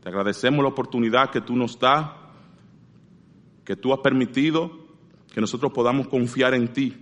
te 0.03 0.09
agradecemos 0.09 0.63
la 0.63 0.71
oportunidad 0.71 1.31
que 1.31 1.41
tú 1.41 1.57
nos 1.57 1.79
das, 1.79 2.11
que 3.65 3.77
tú 3.77 3.93
has 3.93 4.01
permitido 4.01 4.85
que 5.33 5.41
nosotros 5.41 5.73
podamos 5.73 6.09
confiar 6.09 6.55
en 6.55 6.73
ti, 6.73 6.97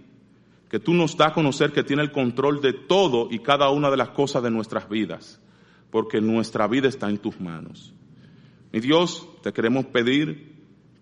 que 0.70 0.78
tú 0.78 0.94
nos 0.94 1.16
das 1.16 1.28
a 1.28 1.34
conocer 1.34 1.72
que 1.72 1.84
tiene 1.84 2.02
el 2.02 2.12
control 2.12 2.62
de 2.62 2.72
todo 2.72 3.28
y 3.30 3.40
cada 3.40 3.68
una 3.70 3.90
de 3.90 3.96
las 3.98 4.10
cosas 4.10 4.42
de 4.42 4.50
nuestras 4.50 4.88
vidas, 4.88 5.40
porque 5.90 6.20
nuestra 6.20 6.66
vida 6.66 6.88
está 6.88 7.10
en 7.10 7.18
tus 7.18 7.38
manos. 7.40 7.92
Mi 8.72 8.80
Dios, 8.80 9.28
te 9.42 9.52
queremos 9.52 9.84
pedir 9.86 10.52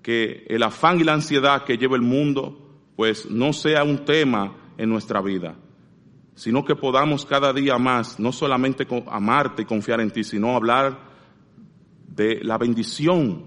que 0.02 0.44
el 0.48 0.62
afán 0.64 0.98
y 0.98 1.04
la 1.04 1.12
ansiedad 1.12 1.64
que 1.64 1.76
lleva 1.76 1.94
el 1.94 2.02
mundo, 2.02 2.80
pues 2.96 3.30
no 3.30 3.52
sea 3.52 3.84
un 3.84 4.04
tema 4.04 4.56
en 4.76 4.88
nuestra 4.88 5.20
vida, 5.20 5.54
sino 6.40 6.64
que 6.64 6.74
podamos 6.74 7.26
cada 7.26 7.52
día 7.52 7.76
más 7.76 8.18
no 8.18 8.32
solamente 8.32 8.86
amarte 9.08 9.60
y 9.60 9.66
confiar 9.66 10.00
en 10.00 10.10
ti, 10.10 10.24
sino 10.24 10.56
hablar 10.56 10.98
de 12.08 12.42
la 12.42 12.56
bendición 12.56 13.44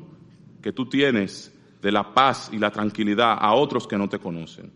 que 0.62 0.72
tú 0.72 0.86
tienes, 0.86 1.52
de 1.82 1.92
la 1.92 2.14
paz 2.14 2.52
y 2.54 2.60
la 2.60 2.70
tranquilidad 2.70 3.36
a 3.40 3.56
otros 3.56 3.88
que 3.88 3.98
no 3.98 4.10
te 4.10 4.20
conocen. 4.20 4.72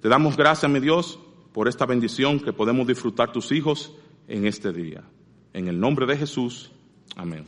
Te 0.00 0.08
damos 0.08 0.36
gracias, 0.36 0.68
mi 0.68 0.80
Dios, 0.80 1.20
por 1.52 1.68
esta 1.68 1.86
bendición 1.86 2.40
que 2.40 2.52
podemos 2.52 2.88
disfrutar 2.88 3.30
tus 3.30 3.52
hijos 3.52 3.94
en 4.26 4.44
este 4.44 4.72
día. 4.72 5.04
En 5.52 5.68
el 5.68 5.78
nombre 5.78 6.04
de 6.04 6.16
Jesús. 6.16 6.72
Amén. 7.14 7.44